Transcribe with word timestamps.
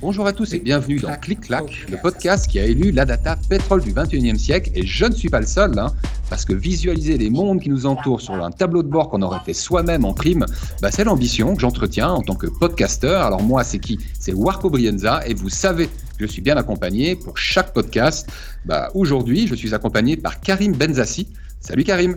Bonjour 0.00 0.26
à 0.26 0.32
tous 0.32 0.54
et 0.54 0.60
bienvenue 0.60 1.00
dans 1.00 1.14
Clic 1.16 1.40
Clac, 1.40 1.86
le 1.90 1.98
podcast 2.00 2.46
qui 2.46 2.58
a 2.58 2.64
élu 2.64 2.90
la 2.92 3.04
data 3.04 3.36
pétrole 3.48 3.82
du 3.82 3.92
21e 3.92 4.38
siècle. 4.38 4.70
Et 4.74 4.86
je 4.86 5.04
ne 5.04 5.12
suis 5.12 5.28
pas 5.28 5.40
le 5.40 5.46
seul, 5.46 5.78
hein, 5.78 5.92
parce 6.30 6.46
que 6.46 6.54
visualiser 6.54 7.18
les 7.18 7.28
mondes 7.28 7.60
qui 7.60 7.68
nous 7.68 7.84
entourent 7.84 8.22
sur 8.22 8.34
un 8.34 8.50
tableau 8.50 8.82
de 8.82 8.88
bord 8.88 9.10
qu'on 9.10 9.20
aurait 9.20 9.40
fait 9.44 9.54
soi-même 9.54 10.06
en 10.06 10.14
prime, 10.14 10.46
bah, 10.80 10.90
c'est 10.90 11.04
l'ambition 11.04 11.54
que 11.54 11.60
j'entretiens 11.60 12.10
en 12.10 12.22
tant 12.22 12.36
que 12.36 12.46
podcasteur. 12.46 13.22
Alors 13.22 13.42
moi, 13.42 13.64
c'est 13.64 13.80
qui? 13.80 13.98
C'est 14.18 14.32
Warco 14.32 14.70
Brienza 14.70 15.20
et 15.26 15.34
vous 15.34 15.50
savez 15.50 15.90
je 16.18 16.26
suis 16.26 16.42
bien 16.42 16.56
accompagné 16.56 17.16
pour 17.16 17.38
chaque 17.38 17.72
podcast. 17.72 18.30
Bah, 18.64 18.90
Aujourd'hui, 18.94 19.46
je 19.46 19.54
suis 19.54 19.74
accompagné 19.74 20.16
par 20.16 20.40
Karim 20.40 20.72
Benzassi. 20.72 21.28
Salut 21.60 21.84
Karim. 21.84 22.16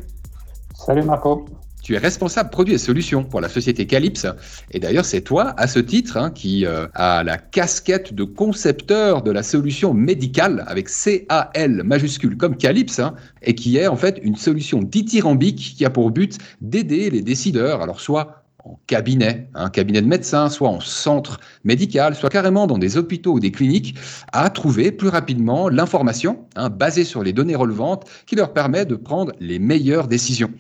Salut 0.76 1.04
Marco. 1.04 1.46
Tu 1.84 1.96
es 1.96 1.98
responsable 1.98 2.52
produit 2.52 2.76
et 2.76 2.78
solutions 2.78 3.24
pour 3.24 3.42
la 3.42 3.50
société 3.50 3.88
Calypse. 3.88 4.28
Et 4.70 4.80
d'ailleurs, 4.80 5.06
c'est 5.06 5.22
toi, 5.22 5.54
à 5.58 5.68
ce 5.68 5.80
titre, 5.80 6.16
hein, 6.16 6.30
qui 6.30 6.66
euh, 6.66 6.88
a 6.94 7.24
la 7.24 7.40
casquette 7.40 8.14
de 8.14 8.24
concepteur 8.24 9.24
de 9.24 9.32
la 9.32 9.42
solution 9.42 9.94
médicale 9.94 10.64
avec 10.68 10.90
CAL 10.90 11.82
majuscule 11.84 12.38
comme 12.38 12.56
Calypse, 12.56 13.00
hein, 13.00 13.16
et 13.42 13.56
qui 13.56 13.78
est 13.78 13.88
en 13.88 13.96
fait 13.96 14.20
une 14.22 14.36
solution 14.36 14.84
dithyrambique 14.84 15.74
qui 15.76 15.84
a 15.84 15.90
pour 15.90 16.12
but 16.12 16.38
d'aider 16.62 17.10
les 17.10 17.24
décideurs, 17.24 17.82
alors 17.82 18.00
soit 18.00 18.41
en 18.64 18.80
cabinet, 18.88 19.50
un 19.56 19.70
cabinet 19.70 20.02
de 20.02 20.08
médecin, 20.08 20.50
soit 20.50 20.70
en 20.70 20.80
centre 20.80 21.40
médical, 21.64 22.16
soit 22.16 22.30
carrément 22.30 22.68
dans 22.68 22.78
des 22.78 22.98
hôpitaux 22.98 23.34
ou 23.34 23.40
des 23.40 23.52
cliniques, 23.52 23.96
à 24.34 24.50
trouver 24.50 24.92
plus 24.92 25.10
rapidement 25.10 25.70
l'information 25.70 26.46
hein, 26.56 26.70
basée 26.70 27.04
sur 27.04 27.24
les 27.24 27.34
données 27.34 27.56
relevantes 27.56 28.08
qui 28.26 28.36
leur 28.36 28.54
permet 28.54 28.86
de 28.86 28.96
prendre 28.96 29.32
les 29.40 29.60
meilleures 29.60 30.08
décisions. 30.08 30.52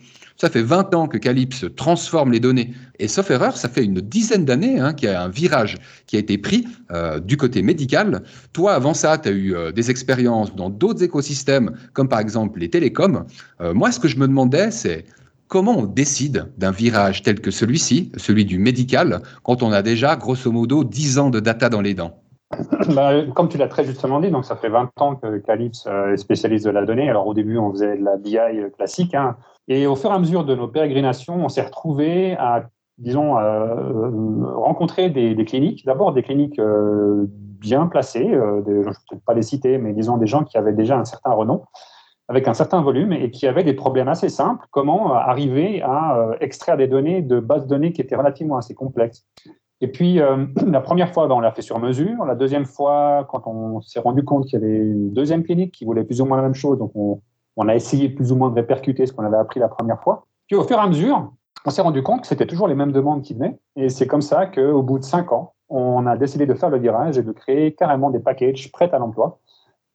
Ça 0.41 0.49
fait 0.49 0.63
20 0.63 0.95
ans 0.95 1.07
que 1.07 1.19
Calypse 1.19 1.65
transforme 1.75 2.31
les 2.31 2.39
données. 2.39 2.73
Et 2.97 3.07
sauf 3.07 3.29
erreur, 3.29 3.57
ça 3.57 3.69
fait 3.69 3.83
une 3.83 4.01
dizaine 4.01 4.43
d'années 4.43 4.79
hein, 4.79 4.93
qu'il 4.93 5.07
y 5.07 5.11
a 5.11 5.21
un 5.21 5.29
virage 5.29 5.77
qui 6.07 6.15
a 6.15 6.19
été 6.19 6.39
pris 6.39 6.67
euh, 6.91 7.19
du 7.19 7.37
côté 7.37 7.61
médical. 7.61 8.23
Toi, 8.51 8.73
avant 8.73 8.95
ça, 8.95 9.19
tu 9.19 9.29
as 9.29 9.33
eu 9.33 9.53
euh, 9.53 9.71
des 9.71 9.91
expériences 9.91 10.55
dans 10.55 10.71
d'autres 10.71 11.03
écosystèmes, 11.03 11.77
comme 11.93 12.09
par 12.09 12.19
exemple 12.19 12.59
les 12.59 12.71
télécoms. 12.71 13.25
Euh, 13.61 13.75
moi, 13.75 13.91
ce 13.91 13.99
que 13.99 14.07
je 14.07 14.17
me 14.17 14.27
demandais, 14.27 14.71
c'est 14.71 15.05
comment 15.51 15.77
on 15.77 15.85
décide 15.85 16.53
d'un 16.57 16.71
virage 16.71 17.23
tel 17.23 17.41
que 17.41 17.51
celui-ci, 17.51 18.13
celui 18.15 18.45
du 18.45 18.57
médical, 18.57 19.21
quand 19.43 19.61
on 19.61 19.73
a 19.73 19.81
déjà, 19.81 20.15
grosso 20.15 20.49
modo, 20.49 20.85
10 20.85 21.19
ans 21.19 21.29
de 21.29 21.41
data 21.41 21.67
dans 21.67 21.81
les 21.81 21.93
dents? 21.93 22.13
Bah, 22.95 23.11
comme 23.35 23.47
tu 23.47 23.57
l'as 23.57 23.67
très 23.67 23.83
justement 23.83 24.19
dit, 24.19 24.31
donc 24.31 24.43
ça 24.43 24.55
fait 24.55 24.69
20 24.69 24.89
ans 24.99 25.15
que 25.15 25.37
Calypse 25.37 25.87
est 25.87 26.17
spécialiste 26.17 26.65
de 26.65 26.71
la 26.71 26.83
donnée. 26.83 27.09
Alors 27.09 27.27
au 27.27 27.33
début, 27.33 27.57
on 27.57 27.71
faisait 27.71 27.97
de 27.97 28.03
la 28.03 28.17
BI 28.17 28.37
classique, 28.75 29.13
hein, 29.13 29.37
et 29.67 29.87
au 29.87 29.95
fur 29.95 30.09
et 30.09 30.13
à 30.13 30.19
mesure 30.19 30.45
de 30.45 30.55
nos 30.55 30.67
pérégrinations, 30.67 31.35
on 31.35 31.49
s'est 31.49 31.61
retrouvé 31.61 32.33
à, 32.33 32.65
disons, 32.97 33.37
euh, 33.37 34.09
rencontrer 34.55 35.09
des, 35.09 35.45
cliniques. 35.45 35.85
D'abord, 35.85 36.13
des 36.13 36.23
cliniques 36.23 36.59
euh, 36.59 37.25
bien 37.59 37.87
placées, 37.87 38.29
euh, 38.33 38.61
je 38.65 38.71
ne 38.71 38.77
vais 38.79 38.83
peut-être 38.83 39.25
pas 39.25 39.33
les 39.33 39.43
citer, 39.43 39.77
mais 39.77 39.93
disons 39.93 40.17
des 40.17 40.27
gens 40.27 40.43
qui 40.43 40.57
avaient 40.57 40.73
déjà 40.73 40.97
un 40.97 41.05
certain 41.05 41.31
renom, 41.31 41.63
avec 42.31 42.47
un 42.47 42.53
certain 42.53 42.81
volume 42.81 43.11
et 43.11 43.29
qui 43.29 43.45
avaient 43.45 43.65
des 43.65 43.73
problèmes 43.73 44.07
assez 44.07 44.29
simples. 44.29 44.65
Comment 44.71 45.13
arriver 45.13 45.81
à 45.81 46.31
extraire 46.39 46.77
des 46.77 46.87
données 46.87 47.21
de 47.21 47.41
bases 47.41 47.65
de 47.65 47.69
données 47.69 47.91
qui 47.91 47.99
étaient 47.99 48.15
relativement 48.15 48.55
assez 48.55 48.73
complexes. 48.73 49.25
Et 49.81 49.89
puis, 49.89 50.21
la 50.65 50.79
première 50.79 51.11
fois, 51.13 51.27
ben, 51.27 51.35
on 51.35 51.41
l'a 51.41 51.51
fait 51.51 51.61
sur 51.61 51.77
mesure. 51.79 52.23
La 52.23 52.35
deuxième 52.35 52.65
fois, 52.65 53.27
quand 53.29 53.45
on 53.47 53.81
s'est 53.81 53.99
rendu 53.99 54.23
compte 54.23 54.45
qu'il 54.45 54.61
y 54.61 54.63
avait 54.63 54.77
une 54.77 55.11
deuxième 55.11 55.43
clinique 55.43 55.73
qui 55.73 55.83
voulait 55.83 56.05
plus 56.05 56.21
ou 56.21 56.25
moins 56.25 56.37
la 56.37 56.43
même 56.43 56.55
chose, 56.55 56.79
donc 56.79 56.91
on, 56.95 57.21
on 57.57 57.67
a 57.67 57.75
essayé 57.75 58.07
plus 58.07 58.31
ou 58.31 58.37
moins 58.37 58.49
de 58.49 58.55
répercuter 58.55 59.05
ce 59.05 59.11
qu'on 59.11 59.25
avait 59.25 59.37
appris 59.37 59.59
la 59.59 59.67
première 59.67 60.01
fois. 60.01 60.25
Puis 60.47 60.55
au 60.55 60.63
fur 60.63 60.77
et 60.77 60.79
à 60.79 60.87
mesure, 60.87 61.33
on 61.65 61.69
s'est 61.69 61.81
rendu 61.81 62.01
compte 62.01 62.21
que 62.21 62.27
c'était 62.27 62.47
toujours 62.47 62.69
les 62.69 62.75
mêmes 62.75 62.93
demandes 62.93 63.23
qui 63.23 63.33
venaient. 63.33 63.59
Et 63.75 63.89
c'est 63.89 64.07
comme 64.07 64.21
ça 64.21 64.45
qu'au 64.45 64.81
bout 64.83 64.99
de 64.99 65.03
cinq 65.03 65.33
ans, 65.33 65.53
on 65.67 66.05
a 66.05 66.15
décidé 66.15 66.45
de 66.45 66.53
faire 66.53 66.69
le 66.69 66.79
virage 66.79 67.17
et 67.17 67.23
de 67.23 67.31
créer 67.31 67.73
carrément 67.73 68.09
des 68.09 68.19
packages 68.19 68.71
prêts 68.71 68.89
à 68.93 68.99
l'emploi 68.99 69.39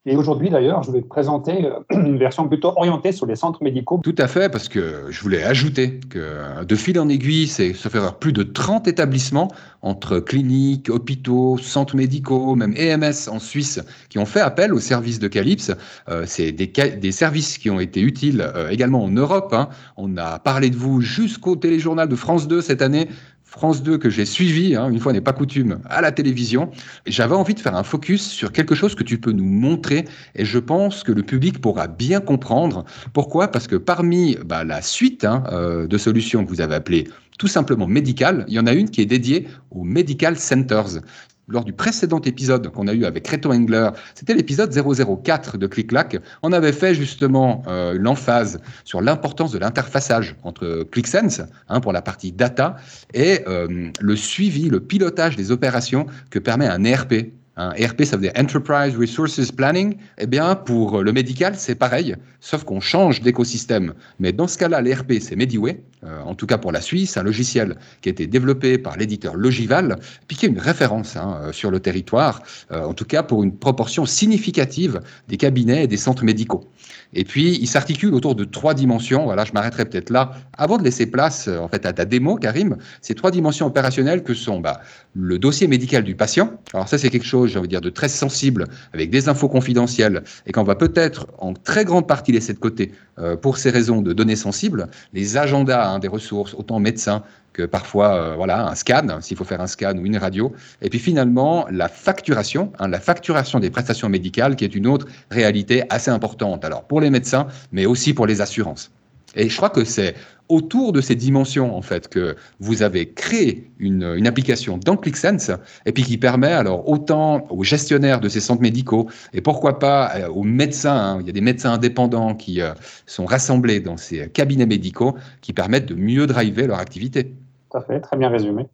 et 0.08 0.16
aujourd'hui, 0.16 0.50
d'ailleurs, 0.50 0.84
je 0.84 0.92
vais 0.92 1.02
te 1.02 1.08
présenter 1.08 1.66
euh, 1.66 1.80
une 1.90 2.16
version 2.16 2.46
plutôt 2.46 2.72
orientée 2.76 3.10
sur 3.10 3.26
les 3.26 3.34
centres 3.34 3.62
médicaux. 3.62 4.00
Tout 4.04 4.14
à 4.18 4.28
fait, 4.28 4.48
parce 4.48 4.68
que 4.68 5.06
je 5.10 5.20
voulais 5.20 5.42
ajouter 5.42 5.98
que 6.08 6.64
de 6.64 6.76
fil 6.76 6.98
en 7.00 7.08
aiguille, 7.08 7.48
c'est 7.48 7.72
se 7.72 7.88
faire 7.88 8.14
plus 8.14 8.32
de 8.32 8.44
30 8.44 8.86
établissements 8.86 9.48
entre 9.82 10.20
cliniques, 10.20 10.90
hôpitaux, 10.90 11.58
centres 11.58 11.96
médicaux, 11.96 12.54
même 12.54 12.74
EMS 12.76 13.28
en 13.28 13.40
Suisse, 13.40 13.80
qui 14.08 14.18
ont 14.18 14.26
fait 14.26 14.40
appel 14.40 14.72
aux 14.72 14.80
services 14.80 15.18
de 15.18 15.28
Calypse. 15.28 15.72
Euh, 16.08 16.22
c'est 16.26 16.52
des, 16.52 16.66
des, 16.66 17.12
services 17.12 17.58
qui 17.58 17.68
ont 17.70 17.80
été 17.80 18.00
utiles 18.00 18.40
euh, 18.54 18.68
également 18.68 19.02
en 19.02 19.10
Europe. 19.10 19.52
Hein. 19.52 19.68
On 19.96 20.16
a 20.16 20.38
parlé 20.38 20.70
de 20.70 20.76
vous 20.76 21.00
jusqu'au 21.00 21.56
téléjournal 21.56 22.08
de 22.08 22.16
France 22.16 22.46
2 22.46 22.60
cette 22.60 22.82
année 22.82 23.08
France 23.56 23.82
2 23.82 23.96
que 23.96 24.10
j'ai 24.10 24.26
suivi, 24.26 24.76
hein, 24.76 24.90
une 24.90 25.00
fois 25.00 25.14
n'est 25.14 25.22
pas 25.22 25.32
coutume, 25.32 25.78
à 25.88 26.02
la 26.02 26.12
télévision. 26.12 26.70
J'avais 27.06 27.34
envie 27.34 27.54
de 27.54 27.60
faire 27.60 27.74
un 27.74 27.84
focus 27.84 28.28
sur 28.28 28.52
quelque 28.52 28.74
chose 28.74 28.94
que 28.94 29.02
tu 29.02 29.18
peux 29.18 29.32
nous 29.32 29.46
montrer 29.46 30.04
et 30.34 30.44
je 30.44 30.58
pense 30.58 31.02
que 31.02 31.10
le 31.10 31.22
public 31.22 31.58
pourra 31.62 31.86
bien 31.86 32.20
comprendre. 32.20 32.84
Pourquoi 33.14 33.48
Parce 33.48 33.66
que 33.66 33.76
parmi 33.76 34.36
bah, 34.44 34.62
la 34.62 34.82
suite 34.82 35.24
hein, 35.24 35.42
euh, 35.52 35.86
de 35.86 35.96
solutions 35.96 36.44
que 36.44 36.50
vous 36.50 36.60
avez 36.60 36.74
appelées 36.74 37.08
tout 37.38 37.48
simplement 37.48 37.86
médicales, 37.86 38.44
il 38.48 38.54
y 38.54 38.58
en 38.58 38.66
a 38.66 38.74
une 38.74 38.90
qui 38.90 39.00
est 39.00 39.06
dédiée 39.06 39.48
aux 39.70 39.84
Medical 39.84 40.36
Centers 40.36 41.00
lors 41.48 41.64
du 41.64 41.72
précédent 41.72 42.20
épisode 42.20 42.68
qu'on 42.72 42.88
a 42.88 42.92
eu 42.92 43.04
avec 43.04 43.26
Reto 43.28 43.52
Engler, 43.52 43.90
c'était 44.14 44.34
l'épisode 44.34 44.72
004 44.72 45.58
de 45.58 45.66
ClickClack. 45.66 46.18
On 46.42 46.52
avait 46.52 46.72
fait 46.72 46.94
justement 46.94 47.62
euh, 47.68 47.96
l'emphase 47.98 48.60
sur 48.84 49.00
l'importance 49.00 49.52
de 49.52 49.58
l'interfaçage 49.58 50.36
entre 50.42 50.86
ClickSense 50.90 51.42
hein, 51.68 51.80
pour 51.80 51.92
la 51.92 52.02
partie 52.02 52.32
data 52.32 52.76
et 53.14 53.40
euh, 53.46 53.90
le 54.00 54.16
suivi, 54.16 54.68
le 54.68 54.80
pilotage 54.80 55.36
des 55.36 55.50
opérations 55.50 56.06
que 56.30 56.38
permet 56.38 56.66
un 56.66 56.84
ERP, 56.84 57.32
un 57.56 57.72
ERP, 57.72 58.04
ça 58.04 58.16
veut 58.16 58.22
dire 58.22 58.32
Enterprise 58.36 58.96
Resources 58.98 59.50
Planning. 59.50 59.96
Eh 60.18 60.26
bien, 60.26 60.54
pour 60.54 61.02
le 61.02 61.12
médical, 61.12 61.54
c'est 61.56 61.74
pareil, 61.74 62.14
sauf 62.40 62.64
qu'on 62.64 62.80
change 62.80 63.22
d'écosystème. 63.22 63.94
Mais 64.18 64.32
dans 64.32 64.46
ce 64.46 64.58
cas-là, 64.58 64.82
l'ERP, 64.82 65.14
c'est 65.20 65.36
Mediway, 65.36 65.80
euh, 66.04 66.20
en 66.22 66.34
tout 66.34 66.46
cas 66.46 66.58
pour 66.58 66.70
la 66.70 66.82
Suisse, 66.82 67.16
un 67.16 67.22
logiciel 67.22 67.76
qui 68.02 68.10
a 68.10 68.12
été 68.12 68.26
développé 68.26 68.76
par 68.76 68.98
l'éditeur 68.98 69.36
Logival, 69.36 69.98
puis 70.28 70.36
qui 70.36 70.44
est 70.44 70.50
une 70.50 70.58
référence 70.58 71.16
hein, 71.16 71.40
euh, 71.40 71.52
sur 71.52 71.70
le 71.70 71.80
territoire, 71.80 72.42
euh, 72.72 72.84
en 72.84 72.92
tout 72.92 73.06
cas 73.06 73.22
pour 73.22 73.42
une 73.42 73.56
proportion 73.56 74.04
significative 74.04 75.00
des 75.28 75.38
cabinets 75.38 75.84
et 75.84 75.86
des 75.86 75.96
centres 75.96 76.24
médicaux. 76.24 76.68
Et 77.14 77.24
puis, 77.24 77.56
il 77.60 77.66
s'articule 77.66 78.12
autour 78.14 78.34
de 78.34 78.44
trois 78.44 78.74
dimensions. 78.74 79.24
Voilà, 79.24 79.44
je 79.44 79.52
m'arrêterai 79.52 79.86
peut-être 79.86 80.10
là. 80.10 80.32
Avant 80.58 80.76
de 80.76 80.82
laisser 80.82 81.06
place 81.06 81.48
en 81.48 81.68
fait, 81.68 81.86
à 81.86 81.92
ta 81.92 82.04
démo, 82.04 82.36
Karim, 82.36 82.76
ces 83.00 83.14
trois 83.14 83.30
dimensions 83.30 83.66
opérationnelles 83.66 84.22
que 84.22 84.34
sont 84.34 84.60
bah, 84.60 84.80
le 85.14 85.38
dossier 85.38 85.68
médical 85.68 86.04
du 86.04 86.14
patient. 86.14 86.52
Alors 86.74 86.88
ça, 86.88 86.98
c'est 86.98 87.08
quelque 87.08 87.24
chose 87.24 87.45
j'ai 87.46 87.58
envie 87.58 87.68
de 87.68 87.72
dire, 87.72 87.80
de 87.80 87.90
très 87.90 88.08
sensible, 88.08 88.66
avec 88.92 89.10
des 89.10 89.28
infos 89.28 89.48
confidentielles, 89.48 90.22
et 90.46 90.52
qu'on 90.52 90.64
va 90.64 90.74
peut-être 90.74 91.26
en 91.38 91.52
très 91.54 91.84
grande 91.84 92.06
partie 92.06 92.32
laisser 92.32 92.52
de 92.52 92.58
côté 92.58 92.92
euh, 93.18 93.36
pour 93.36 93.58
ces 93.58 93.70
raisons 93.70 94.02
de 94.02 94.12
données 94.12 94.36
sensibles, 94.36 94.88
les 95.12 95.36
agendas 95.36 95.88
hein, 95.88 95.98
des 95.98 96.08
ressources, 96.08 96.54
autant 96.54 96.78
médecins 96.78 97.22
que 97.52 97.62
parfois 97.62 98.14
euh, 98.14 98.34
voilà 98.36 98.68
un 98.68 98.74
scan, 98.74 99.20
s'il 99.20 99.36
faut 99.36 99.44
faire 99.44 99.62
un 99.62 99.66
scan 99.66 99.96
ou 99.96 100.04
une 100.04 100.18
radio, 100.18 100.52
et 100.82 100.90
puis 100.90 100.98
finalement 100.98 101.66
la 101.70 101.88
facturation, 101.88 102.72
hein, 102.78 102.88
la 102.88 103.00
facturation 103.00 103.60
des 103.60 103.70
prestations 103.70 104.08
médicales, 104.08 104.56
qui 104.56 104.64
est 104.64 104.74
une 104.74 104.86
autre 104.86 105.06
réalité 105.30 105.84
assez 105.88 106.10
importante, 106.10 106.64
alors 106.64 106.84
pour 106.84 107.00
les 107.00 107.10
médecins, 107.10 107.46
mais 107.72 107.86
aussi 107.86 108.12
pour 108.12 108.26
les 108.26 108.40
assurances. 108.40 108.90
Et 109.36 109.48
je 109.48 109.56
crois 109.56 109.70
que 109.70 109.84
c'est 109.84 110.14
autour 110.48 110.92
de 110.92 111.00
ces 111.00 111.14
dimensions, 111.14 111.76
en 111.76 111.82
fait, 111.82 112.08
que 112.08 112.36
vous 112.60 112.82
avez 112.82 113.12
créé 113.12 113.70
une, 113.78 114.26
application 114.26 114.78
dans 114.78 114.96
ClickSense, 114.96 115.50
et 115.84 115.92
puis 115.92 116.02
qui 116.02 116.18
permet 116.18 116.52
alors 116.52 116.88
autant 116.88 117.46
aux 117.50 117.62
gestionnaires 117.62 118.20
de 118.20 118.28
ces 118.28 118.40
centres 118.40 118.62
médicaux, 118.62 119.08
et 119.32 119.40
pourquoi 119.40 119.78
pas 119.78 120.10
euh, 120.16 120.28
aux 120.28 120.42
médecins, 120.42 120.96
hein, 120.96 121.18
il 121.20 121.26
y 121.26 121.30
a 121.30 121.32
des 121.32 121.40
médecins 121.40 121.72
indépendants 121.72 122.34
qui 122.34 122.60
euh, 122.60 122.72
sont 123.06 123.24
rassemblés 123.24 123.80
dans 123.80 123.96
ces 123.96 124.28
cabinets 124.30 124.66
médicaux, 124.66 125.14
qui 125.40 125.52
permettent 125.52 125.86
de 125.86 125.94
mieux 125.94 126.26
driver 126.26 126.66
leur 126.66 126.78
activité. 126.78 127.34
Tout 127.70 127.78
à 127.78 127.80
fait, 127.80 128.00
très 128.00 128.16
bien 128.16 128.28
résumé. 128.28 128.66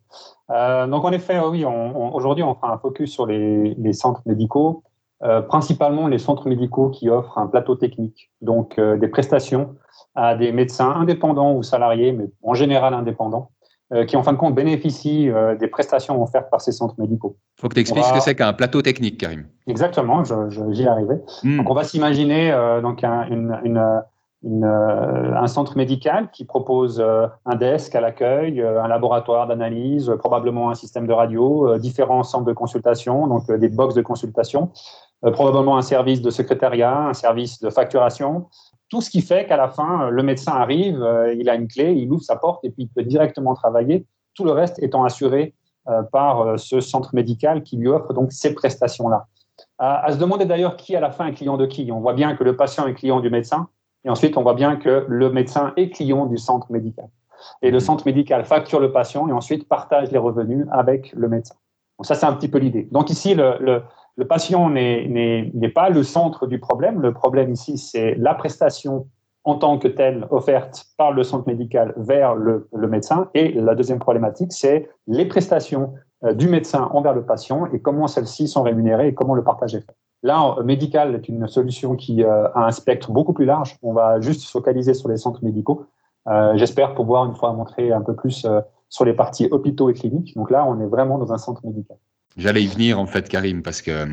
Euh, 0.50 0.86
donc 0.86 1.04
en 1.04 1.12
effet, 1.12 1.38
oui, 1.40 1.64
aujourd'hui 1.64 2.44
on 2.44 2.54
fera 2.54 2.72
un 2.72 2.78
focus 2.78 3.10
sur 3.10 3.26
les, 3.26 3.92
centres 3.92 4.22
médicaux, 4.26 4.82
principalement 5.48 6.08
les 6.08 6.18
centres 6.18 6.48
médicaux 6.48 6.90
qui 6.90 7.08
offrent 7.08 7.38
un 7.38 7.46
plateau 7.46 7.76
technique, 7.76 8.30
donc 8.42 8.78
des 8.78 9.08
prestations 9.08 9.76
à 10.14 10.34
des 10.34 10.52
médecins 10.52 10.90
indépendants 10.90 11.54
ou 11.54 11.62
salariés, 11.62 12.12
mais 12.12 12.26
en 12.42 12.54
général 12.54 12.94
indépendants, 12.94 13.50
euh, 13.92 14.06
qui 14.06 14.16
en 14.16 14.22
fin 14.22 14.32
de 14.32 14.38
compte 14.38 14.54
bénéficient 14.54 15.28
euh, 15.28 15.54
des 15.54 15.68
prestations 15.68 16.22
offertes 16.22 16.48
par 16.50 16.62
ces 16.62 16.72
centres 16.72 16.94
médicaux. 16.96 17.36
Il 17.58 17.60
faut 17.60 17.68
que 17.68 17.74
tu 17.74 17.80
expliques 17.80 18.04
ce 18.04 18.14
que 18.14 18.20
c'est 18.20 18.34
qu'un 18.34 18.54
plateau 18.54 18.80
technique, 18.80 19.18
Karim. 19.18 19.44
Exactement, 19.66 20.22
j'y 20.70 20.86
arrivais. 20.86 21.20
Hmm. 21.42 21.58
Donc 21.58 21.68
on 21.68 21.74
va 21.74 21.84
s'imaginer 21.84 22.50
euh, 22.52 22.80
donc 22.80 23.04
un, 23.04 23.26
une, 23.28 23.60
une, 23.64 24.02
une, 24.44 24.64
un 24.64 25.46
centre 25.46 25.76
médical 25.76 26.30
qui 26.32 26.46
propose 26.46 27.04
un 27.44 27.54
desk 27.54 27.94
à 27.94 28.00
l'accueil, 28.00 28.62
un 28.62 28.88
laboratoire 28.88 29.46
d'analyse, 29.46 30.10
probablement 30.18 30.70
un 30.70 30.74
système 30.74 31.06
de 31.06 31.12
radio, 31.12 31.78
différents 31.78 32.22
centres 32.22 32.46
de 32.46 32.52
consultation, 32.54 33.26
donc 33.26 33.52
des 33.52 33.68
box 33.68 33.94
de 33.94 34.02
consultation, 34.02 34.70
probablement 35.20 35.76
un 35.76 35.82
service 35.82 36.22
de 36.22 36.30
secrétariat, 36.30 37.08
un 37.08 37.14
service 37.14 37.60
de 37.60 37.70
facturation, 37.70 38.46
tout 38.92 39.00
ce 39.00 39.08
qui 39.08 39.22
fait 39.22 39.46
qu'à 39.46 39.56
la 39.56 39.68
fin, 39.68 40.10
le 40.10 40.22
médecin 40.22 40.52
arrive, 40.52 41.02
il 41.38 41.48
a 41.48 41.54
une 41.54 41.66
clé, 41.66 41.94
il 41.94 42.12
ouvre 42.12 42.22
sa 42.22 42.36
porte 42.36 42.62
et 42.62 42.68
puis 42.68 42.82
il 42.82 42.88
peut 42.88 43.02
directement 43.02 43.54
travailler, 43.54 44.04
tout 44.34 44.44
le 44.44 44.52
reste 44.52 44.78
étant 44.82 45.02
assuré 45.02 45.54
par 46.12 46.60
ce 46.60 46.80
centre 46.80 47.14
médical 47.14 47.62
qui 47.62 47.78
lui 47.78 47.88
offre 47.88 48.12
donc 48.12 48.32
ces 48.32 48.54
prestations-là. 48.54 49.28
À, 49.78 50.12
se 50.12 50.18
demander 50.18 50.44
d'ailleurs 50.44 50.76
qui 50.76 50.94
à 50.94 51.00
la 51.00 51.10
fin 51.10 51.26
est 51.26 51.32
client 51.32 51.56
de 51.56 51.64
qui. 51.64 51.90
On 51.90 52.00
voit 52.00 52.12
bien 52.12 52.36
que 52.36 52.44
le 52.44 52.54
patient 52.54 52.86
est 52.86 52.92
client 52.92 53.20
du 53.20 53.30
médecin, 53.30 53.68
et 54.04 54.10
ensuite 54.10 54.36
on 54.36 54.42
voit 54.42 54.52
bien 54.52 54.76
que 54.76 55.06
le 55.08 55.30
médecin 55.30 55.72
est 55.78 55.88
client 55.88 56.26
du 56.26 56.36
centre 56.36 56.70
médical. 56.70 57.08
Et 57.62 57.70
le 57.70 57.80
centre 57.80 58.04
médical 58.04 58.44
facture 58.44 58.78
le 58.78 58.92
patient 58.92 59.26
et 59.26 59.32
ensuite 59.32 59.66
partage 59.66 60.12
les 60.12 60.18
revenus 60.18 60.66
avec 60.70 61.14
le 61.14 61.30
médecin. 61.30 61.54
Ça, 62.02 62.14
c'est 62.14 62.26
un 62.26 62.32
petit 62.34 62.48
peu 62.48 62.58
l'idée. 62.58 62.88
Donc 62.90 63.10
ici, 63.10 63.34
le, 63.34 63.82
le 64.16 64.26
patient 64.26 64.68
n'est 64.70 65.72
pas 65.74 65.88
le 65.88 66.02
centre 66.02 66.46
du 66.46 66.58
problème. 66.58 67.00
Le 67.00 67.12
problème 67.12 67.52
ici, 67.52 67.78
c'est 67.78 68.14
la 68.16 68.34
prestation 68.34 69.06
en 69.44 69.56
tant 69.56 69.78
que 69.78 69.88
telle 69.88 70.26
offerte 70.30 70.86
par 70.96 71.12
le 71.12 71.24
centre 71.24 71.48
médical 71.48 71.94
vers 71.96 72.34
le, 72.34 72.68
médecin. 72.72 73.28
Et 73.34 73.52
la 73.52 73.74
deuxième 73.74 73.98
problématique, 73.98 74.52
c'est 74.52 74.88
les 75.06 75.24
prestations 75.24 75.94
euh, 76.24 76.32
du 76.34 76.48
médecin 76.48 76.88
envers 76.92 77.14
le 77.14 77.24
patient 77.24 77.66
et 77.72 77.80
comment 77.80 78.06
celles-ci 78.06 78.46
sont 78.46 78.62
rémunérées 78.62 79.08
et 79.08 79.14
comment 79.14 79.34
le 79.34 79.42
partage 79.42 79.74
est 79.74 79.80
fait. 79.80 79.96
Là, 80.22 80.56
médical 80.62 81.16
est 81.16 81.28
une 81.28 81.48
solution 81.48 81.96
qui 81.96 82.22
euh, 82.22 82.46
a 82.54 82.66
un 82.66 82.70
spectre 82.70 83.10
beaucoup 83.10 83.32
plus 83.32 83.46
large. 83.46 83.76
On 83.82 83.92
va 83.92 84.20
juste 84.20 84.42
se 84.42 84.50
focaliser 84.50 84.94
sur 84.94 85.08
les 85.08 85.16
centres 85.16 85.42
médicaux. 85.42 85.86
Euh, 86.28 86.52
j'espère 86.56 86.94
pouvoir 86.94 87.24
une 87.24 87.34
fois 87.34 87.52
montrer 87.52 87.90
un 87.90 88.02
peu 88.02 88.14
plus 88.14 88.46
sur 88.88 89.04
les 89.04 89.14
parties 89.14 89.48
hôpitaux 89.50 89.90
et 89.90 89.94
cliniques. 89.94 90.36
Donc 90.36 90.50
là, 90.50 90.64
on 90.64 90.78
est 90.80 90.86
vraiment 90.86 91.18
dans 91.18 91.32
un 91.32 91.38
centre 91.38 91.66
médical. 91.66 91.96
J'allais 92.38 92.62
y 92.62 92.66
venir 92.66 92.98
en 92.98 93.06
fait, 93.06 93.28
Karim, 93.28 93.62
parce 93.62 93.82
que 93.82 93.90
euh, 93.90 94.06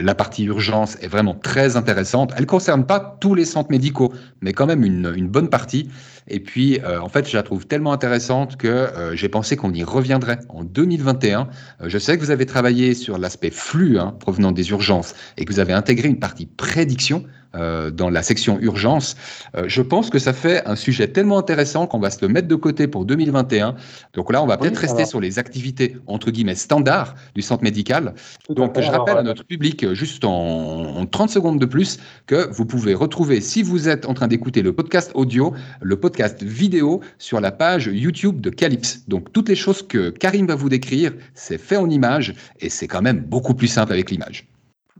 la 0.00 0.14
partie 0.14 0.44
urgence 0.44 0.96
est 1.02 1.08
vraiment 1.08 1.34
très 1.34 1.76
intéressante. 1.76 2.32
Elle 2.34 2.42
ne 2.42 2.46
concerne 2.46 2.86
pas 2.86 3.18
tous 3.20 3.34
les 3.34 3.44
centres 3.44 3.70
médicaux, 3.70 4.12
mais 4.40 4.54
quand 4.54 4.66
même 4.66 4.82
une, 4.82 5.28
bonne 5.28 5.50
partie. 5.50 5.90
Et 6.28 6.40
puis, 6.40 6.80
euh, 6.82 7.00
en 7.00 7.08
fait, 7.08 7.28
je 7.28 7.36
la 7.36 7.42
trouve 7.42 7.66
tellement 7.66 7.92
intéressante 7.92 8.56
que 8.56 8.68
euh, 8.68 9.14
j'ai 9.14 9.28
pensé 9.28 9.56
qu'on 9.56 9.74
y 9.74 9.84
reviendrait 9.84 10.38
en 10.48 10.64
2021. 10.64 11.48
je 11.84 11.98
sais 11.98 12.16
que 12.16 12.22
vous 12.22 12.30
avez 12.30 12.46
travaillé 12.46 12.94
sur 12.94 13.18
l'aspect 13.18 13.50
flux 13.50 13.98
hein, 13.98 14.16
provenant 14.20 14.52
des 14.52 14.70
urgences 14.70 15.14
et 15.36 15.44
que 15.44 15.52
vous 15.52 15.60
avez 15.60 15.74
intégré 15.74 16.08
une 16.08 16.18
partie 16.18 16.46
prédiction. 16.46 17.24
Euh, 17.56 17.90
dans 17.90 18.10
la 18.10 18.22
section 18.22 18.58
urgence. 18.60 19.16
Euh, 19.56 19.64
je 19.66 19.80
pense 19.80 20.10
que 20.10 20.18
ça 20.18 20.32
fait 20.32 20.66
un 20.66 20.76
sujet 20.76 21.08
tellement 21.08 21.38
intéressant 21.38 21.86
qu'on 21.86 21.98
va 21.98 22.10
se 22.10 22.18
le 22.20 22.28
mettre 22.28 22.48
de 22.48 22.54
côté 22.54 22.86
pour 22.86 23.04
2021. 23.04 23.76
Donc 24.14 24.32
là, 24.32 24.42
on 24.42 24.46
va 24.46 24.58
peut-être 24.58 24.76
rester 24.76 25.06
sur 25.06 25.20
les 25.20 25.38
activités 25.38 25.96
entre 26.06 26.30
guillemets 26.30 26.54
standards 26.54 27.14
du 27.34 27.42
centre 27.42 27.62
médical. 27.62 28.14
Donc 28.50 28.78
je 28.78 28.90
rappelle 28.90 29.16
à 29.16 29.22
notre 29.22 29.44
public, 29.44 29.84
euh, 29.84 29.94
juste 29.94 30.24
en, 30.24 30.96
en 30.96 31.06
30 31.06 31.30
secondes 31.30 31.58
de 31.58 31.66
plus, 31.66 31.98
que 32.26 32.50
vous 32.52 32.66
pouvez 32.66 32.94
retrouver, 32.94 33.40
si 33.40 33.62
vous 33.62 33.88
êtes 33.88 34.06
en 34.06 34.12
train 34.12 34.28
d'écouter 34.28 34.60
le 34.62 34.74
podcast 34.74 35.10
audio, 35.14 35.54
le 35.80 35.98
podcast 35.98 36.42
vidéo 36.42 37.00
sur 37.18 37.40
la 37.40 37.52
page 37.52 37.86
YouTube 37.92 38.40
de 38.40 38.50
Calypse. 38.50 39.04
Donc 39.08 39.32
toutes 39.32 39.48
les 39.48 39.56
choses 39.56 39.86
que 39.86 40.10
Karim 40.10 40.46
va 40.46 40.56
vous 40.56 40.68
décrire, 40.68 41.12
c'est 41.34 41.58
fait 41.58 41.76
en 41.76 41.88
image 41.88 42.34
et 42.60 42.68
c'est 42.68 42.88
quand 42.88 43.02
même 43.02 43.20
beaucoup 43.20 43.54
plus 43.54 43.68
simple 43.68 43.92
avec 43.92 44.10
l'image. 44.10 44.46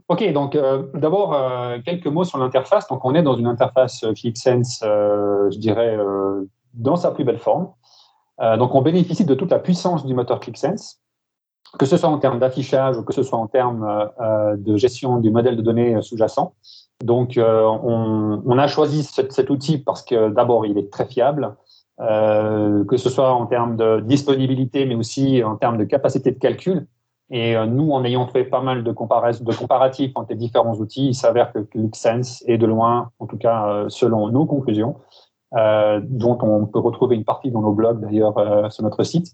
Ok, 0.09 0.31
donc 0.31 0.55
euh, 0.55 0.83
d'abord 0.93 1.33
euh, 1.33 1.79
quelques 1.83 2.07
mots 2.07 2.23
sur 2.23 2.37
l'interface. 2.37 2.87
Donc 2.87 3.03
on 3.03 3.13
est 3.13 3.23
dans 3.23 3.35
une 3.35 3.47
interface 3.47 4.05
euh, 4.05 4.13
ClickSense, 4.13 4.79
je 4.81 5.57
dirais, 5.57 5.97
dans 6.73 6.95
sa 6.95 7.11
plus 7.11 7.23
belle 7.23 7.39
forme. 7.39 7.69
donc 8.39 8.75
on 8.75 8.81
bénéficie 8.81 9.25
de 9.25 9.33
toute 9.33 9.51
la 9.51 9.59
puissance 9.59 10.05
du 10.05 10.13
moteur 10.13 10.39
ClickSense, 10.39 11.01
que 11.77 11.85
ce 11.85 11.97
soit 11.97 12.09
en 12.09 12.19
termes 12.19 12.39
d'affichage 12.39 12.97
ou 12.97 13.03
que 13.03 13.13
ce 13.13 13.23
soit 13.23 13.39
en 13.39 13.47
termes 13.47 14.09
de 14.57 14.77
gestion 14.77 15.17
du 15.17 15.31
modèle 15.31 15.57
de 15.57 15.61
données 15.61 16.01
sous-jacent. 16.01 16.53
Donc 17.03 17.33
on, 17.37 18.41
on, 18.45 18.57
a 18.57 18.67
choisi 18.67 19.03
cet, 19.03 19.33
cet 19.33 19.49
outil 19.49 19.77
parce 19.79 20.03
que 20.03 20.29
d'abord 20.29 20.65
il 20.65 20.77
est 20.77 20.91
très 20.91 21.05
fiable, 21.05 21.55
que 21.99 22.97
ce 22.97 23.09
soit 23.09 23.33
en 23.33 23.47
termes 23.47 23.75
de 23.75 24.01
disponibilité, 24.01 24.85
mais 24.85 24.95
aussi 24.95 25.43
en 25.43 25.55
termes 25.55 25.77
de 25.77 25.83
capacité 25.85 26.31
de 26.31 26.39
calcul. 26.39 26.87
Et 27.29 27.57
euh, 27.57 27.65
nous, 27.65 27.91
en 27.91 28.05
ayant 28.05 28.27
fait 28.27 28.45
pas 28.45 28.61
mal 28.61 28.83
de, 28.83 28.91
de 28.91 29.53
comparatifs 29.55 30.11
entre 30.15 30.29
les 30.29 30.35
différents 30.35 30.75
outils, 30.75 31.07
il 31.07 31.13
s'avère 31.13 31.51
que 31.51 31.59
ClickSense 31.59 32.43
est 32.47 32.57
de 32.57 32.65
loin, 32.65 33.11
en 33.19 33.27
tout 33.27 33.37
cas 33.37 33.67
euh, 33.67 33.85
selon 33.89 34.29
nos 34.29 34.45
conclusions, 34.45 34.95
euh, 35.57 36.01
dont 36.03 36.37
on 36.41 36.65
peut 36.65 36.79
retrouver 36.79 37.15
une 37.15 37.23
partie 37.25 37.51
dans 37.51 37.61
nos 37.61 37.73
blogs 37.73 37.99
d'ailleurs 38.01 38.37
euh, 38.37 38.69
sur 38.69 38.83
notre 38.83 39.03
site, 39.03 39.27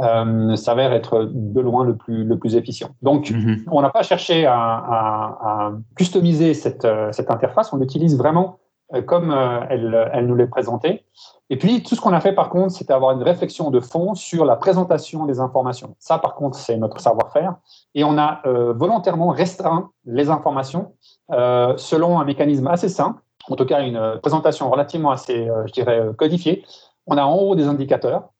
euh, 0.00 0.56
s'avère 0.56 0.92
être 0.92 1.30
de 1.32 1.60
loin 1.60 1.84
le 1.84 1.96
plus, 1.96 2.24
le 2.24 2.38
plus 2.38 2.56
efficient. 2.56 2.90
Donc, 3.02 3.30
mm-hmm. 3.30 3.64
on 3.70 3.82
n'a 3.82 3.90
pas 3.90 4.02
cherché 4.02 4.46
à, 4.46 4.58
à, 4.58 5.38
à 5.40 5.72
customiser 5.96 6.54
cette, 6.54 6.86
cette 7.12 7.30
interface, 7.30 7.72
on 7.72 7.76
l'utilise 7.76 8.16
vraiment 8.16 8.58
comme 9.06 9.34
elle, 9.68 10.10
elle 10.12 10.26
nous 10.28 10.36
l'est 10.36 10.46
présentée. 10.46 11.04
Et 11.48 11.56
puis, 11.56 11.82
tout 11.82 11.94
ce 11.94 12.00
qu'on 12.00 12.12
a 12.12 12.20
fait, 12.20 12.32
par 12.32 12.48
contre, 12.48 12.72
c'était 12.72 12.92
avoir 12.92 13.12
une 13.12 13.22
réflexion 13.22 13.70
de 13.70 13.78
fond 13.78 14.14
sur 14.14 14.44
la 14.44 14.56
présentation 14.56 15.26
des 15.26 15.38
informations. 15.38 15.94
Ça, 16.00 16.18
par 16.18 16.34
contre, 16.34 16.58
c'est 16.58 16.76
notre 16.76 17.00
savoir-faire. 17.00 17.54
Et 17.94 18.02
on 18.02 18.18
a 18.18 18.40
euh, 18.46 18.72
volontairement 18.72 19.28
restreint 19.28 19.90
les 20.06 20.28
informations 20.28 20.94
euh, 21.30 21.76
selon 21.76 22.18
un 22.18 22.24
mécanisme 22.24 22.66
assez 22.66 22.88
simple, 22.88 23.20
en 23.48 23.54
tout 23.54 23.64
cas 23.64 23.82
une 23.82 24.18
présentation 24.20 24.68
relativement 24.70 25.12
assez, 25.12 25.48
euh, 25.48 25.66
je 25.66 25.72
dirais, 25.72 26.02
codifiée. 26.18 26.64
On 27.06 27.16
a 27.16 27.22
en 27.22 27.36
haut 27.36 27.54
des 27.54 27.68
indicateurs, 27.68 28.30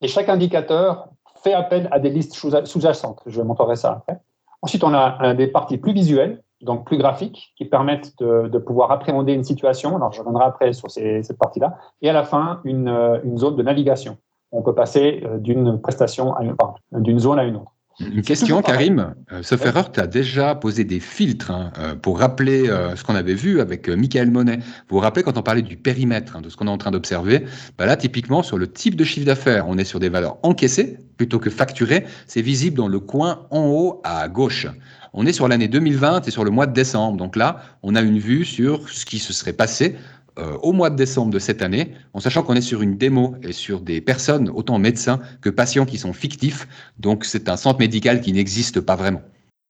et 0.00 0.08
chaque 0.08 0.28
indicateur 0.28 1.08
fait 1.44 1.54
appel 1.54 1.88
à 1.92 2.00
des 2.00 2.10
listes 2.10 2.34
sous-jacentes. 2.34 3.22
Je 3.26 3.40
montrerai 3.40 3.76
ça 3.76 3.92
après. 3.92 4.20
Ensuite, 4.62 4.82
on 4.82 4.92
a 4.92 5.34
des 5.34 5.46
parties 5.46 5.78
plus 5.78 5.92
visuelles, 5.92 6.42
donc 6.62 6.86
plus 6.86 6.98
graphiques, 6.98 7.52
qui 7.56 7.64
permettent 7.64 8.18
de, 8.18 8.48
de, 8.48 8.58
pouvoir 8.58 8.90
appréhender 8.90 9.32
une 9.32 9.44
situation. 9.44 9.94
Alors, 9.96 10.12
je 10.12 10.18
reviendrai 10.18 10.44
après 10.44 10.72
sur 10.72 10.90
ces, 10.90 11.22
cette 11.22 11.38
partie-là. 11.38 11.76
Et 12.02 12.10
à 12.10 12.12
la 12.12 12.24
fin, 12.24 12.60
une, 12.64 12.88
euh, 12.88 13.18
une, 13.24 13.38
zone 13.38 13.56
de 13.56 13.62
navigation. 13.62 14.18
On 14.50 14.62
peut 14.62 14.74
passer 14.74 15.22
euh, 15.24 15.38
d'une 15.38 15.80
prestation 15.80 16.34
à 16.34 16.42
une, 16.42 16.54
d'une 16.92 17.18
zone 17.18 17.38
à 17.38 17.44
une 17.44 17.56
autre. 17.56 17.72
Une 18.00 18.22
question, 18.22 18.62
Karim. 18.62 19.14
Euh, 19.32 19.42
sauf 19.42 19.66
erreur, 19.66 19.90
tu 19.90 19.98
as 19.98 20.06
déjà 20.06 20.54
posé 20.54 20.84
des 20.84 21.00
filtres 21.00 21.50
hein, 21.50 21.72
pour 22.00 22.20
rappeler 22.20 22.66
ce 22.94 23.02
qu'on 23.02 23.16
avait 23.16 23.34
vu 23.34 23.60
avec 23.60 23.88
Michael 23.88 24.30
Monet. 24.30 24.58
Vous 24.88 24.96
vous 24.96 24.98
rappelez 25.00 25.24
quand 25.24 25.36
on 25.36 25.42
parlait 25.42 25.62
du 25.62 25.76
périmètre, 25.76 26.36
hein, 26.36 26.40
de 26.40 26.48
ce 26.48 26.56
qu'on 26.56 26.68
est 26.68 26.70
en 26.70 26.78
train 26.78 26.92
d'observer? 26.92 27.44
Bah 27.76 27.86
Là, 27.86 27.96
typiquement, 27.96 28.44
sur 28.44 28.56
le 28.56 28.70
type 28.70 28.94
de 28.94 29.02
chiffre 29.02 29.26
d'affaires, 29.26 29.64
on 29.68 29.78
est 29.78 29.84
sur 29.84 29.98
des 29.98 30.10
valeurs 30.10 30.38
encaissées 30.44 30.98
plutôt 31.16 31.40
que 31.40 31.50
facturées. 31.50 32.04
C'est 32.28 32.40
visible 32.40 32.76
dans 32.76 32.86
le 32.86 33.00
coin 33.00 33.46
en 33.50 33.66
haut 33.66 34.00
à 34.04 34.28
gauche. 34.28 34.68
On 35.12 35.26
est 35.26 35.32
sur 35.32 35.48
l'année 35.48 35.68
2020 35.68 36.26
et 36.26 36.30
sur 36.30 36.44
le 36.44 36.50
mois 36.50 36.66
de 36.66 36.72
décembre. 36.72 37.16
Donc 37.16 37.36
là, 37.36 37.60
on 37.82 37.94
a 37.94 38.00
une 38.00 38.18
vue 38.18 38.44
sur 38.44 38.88
ce 38.88 39.04
qui 39.04 39.18
se 39.18 39.32
serait 39.32 39.52
passé 39.52 39.96
euh, 40.38 40.56
au 40.62 40.72
mois 40.72 40.88
de 40.90 40.96
décembre 40.96 41.32
de 41.32 41.40
cette 41.40 41.62
année, 41.62 41.94
en 42.14 42.20
sachant 42.20 42.44
qu'on 42.44 42.54
est 42.54 42.60
sur 42.60 42.80
une 42.80 42.96
démo 42.96 43.34
et 43.42 43.52
sur 43.52 43.80
des 43.80 44.00
personnes, 44.00 44.48
autant 44.48 44.78
médecins 44.78 45.18
que 45.40 45.50
patients 45.50 45.84
qui 45.84 45.98
sont 45.98 46.12
fictifs. 46.12 46.68
Donc 46.98 47.24
c'est 47.24 47.48
un 47.48 47.56
centre 47.56 47.80
médical 47.80 48.20
qui 48.20 48.32
n'existe 48.32 48.80
pas 48.80 48.94
vraiment. 48.94 49.22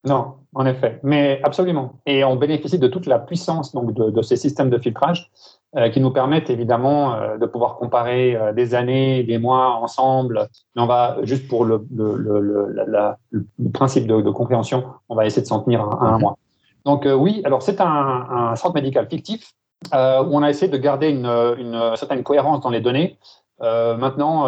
Non, 0.05 0.35
en 0.55 0.67
effet, 0.67 1.01
mais 1.03 1.41
absolument. 1.43 1.95
Et 2.07 2.23
on 2.23 2.37
bénéficie 2.37 2.79
de 2.79 2.87
toute 2.87 3.07
la 3.07 3.19
puissance 3.19 3.73
donc, 3.73 3.95
de, 3.95 4.23
ces 4.23 4.37
systèmes 4.37 4.71
de 4.71 4.79
filtrage 4.79 5.31
euh, 5.77 5.91
qui 5.91 6.01
nous 6.01 6.11
permettent 6.11 6.49
évidemment 6.49 7.13
euh, 7.13 7.37
de 7.37 7.45
pouvoir 7.45 7.77
comparer 7.77 8.35
euh, 8.35 8.55
des 8.55 8.75
années, 8.75 9.23
des 9.23 9.37
mois 9.37 9.75
ensemble. 9.83 10.49
Mais 10.75 10.81
on 10.81 10.87
va, 10.87 11.19
juste 11.25 11.47
pour 11.47 11.67
le, 11.67 11.87
le, 11.95 12.17
le, 12.17 12.73
la, 12.87 13.19
le 13.31 13.71
principe 13.71 14.07
de, 14.07 14.23
de, 14.23 14.31
compréhension, 14.31 14.87
on 15.11 15.15
va 15.15 15.27
essayer 15.27 15.43
de 15.43 15.47
s'en 15.47 15.61
tenir 15.61 15.83
à, 15.83 16.07
un 16.07 16.13
mhm. 16.15 16.21
mois. 16.23 16.39
Donc 16.87 17.07
oui, 17.07 17.43
alors 17.45 17.61
c'est 17.61 17.83
un, 17.83 17.87
un, 17.87 18.57
centre 18.57 18.77
médical 18.77 19.09
fictif 19.11 19.53
où 19.93 19.95
on 19.95 20.43
a 20.43 20.49
essayé 20.49 20.73
de 20.73 20.79
garder 20.79 21.11
une, 21.11 21.27
une 21.27 21.97
certaine 21.97 22.23
cohérence 22.23 22.63
dans 22.63 22.71
les 22.71 22.81
données. 22.81 23.19
maintenant, 23.61 24.47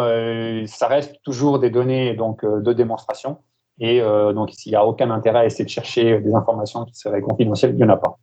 ça 0.65 0.87
reste 0.87 1.21
toujours 1.23 1.59
des 1.59 1.69
données 1.69 2.15
donc, 2.15 2.43
de 2.43 2.73
démonstration. 2.73 3.37
Et 3.81 3.99
euh, 3.99 4.31
donc, 4.31 4.51
s'il 4.51 4.71
n'y 4.71 4.75
a 4.75 4.85
aucun 4.85 5.09
intérêt 5.09 5.39
à 5.39 5.45
essayer 5.45 5.65
de 5.65 5.69
chercher 5.69 6.19
des 6.19 6.35
informations 6.35 6.85
qui 6.85 6.93
seraient 6.93 7.21
confidentielles, 7.21 7.71
il 7.71 7.77
n'y 7.77 7.83
en 7.83 7.89
a 7.89 7.97
pas. 7.97 8.19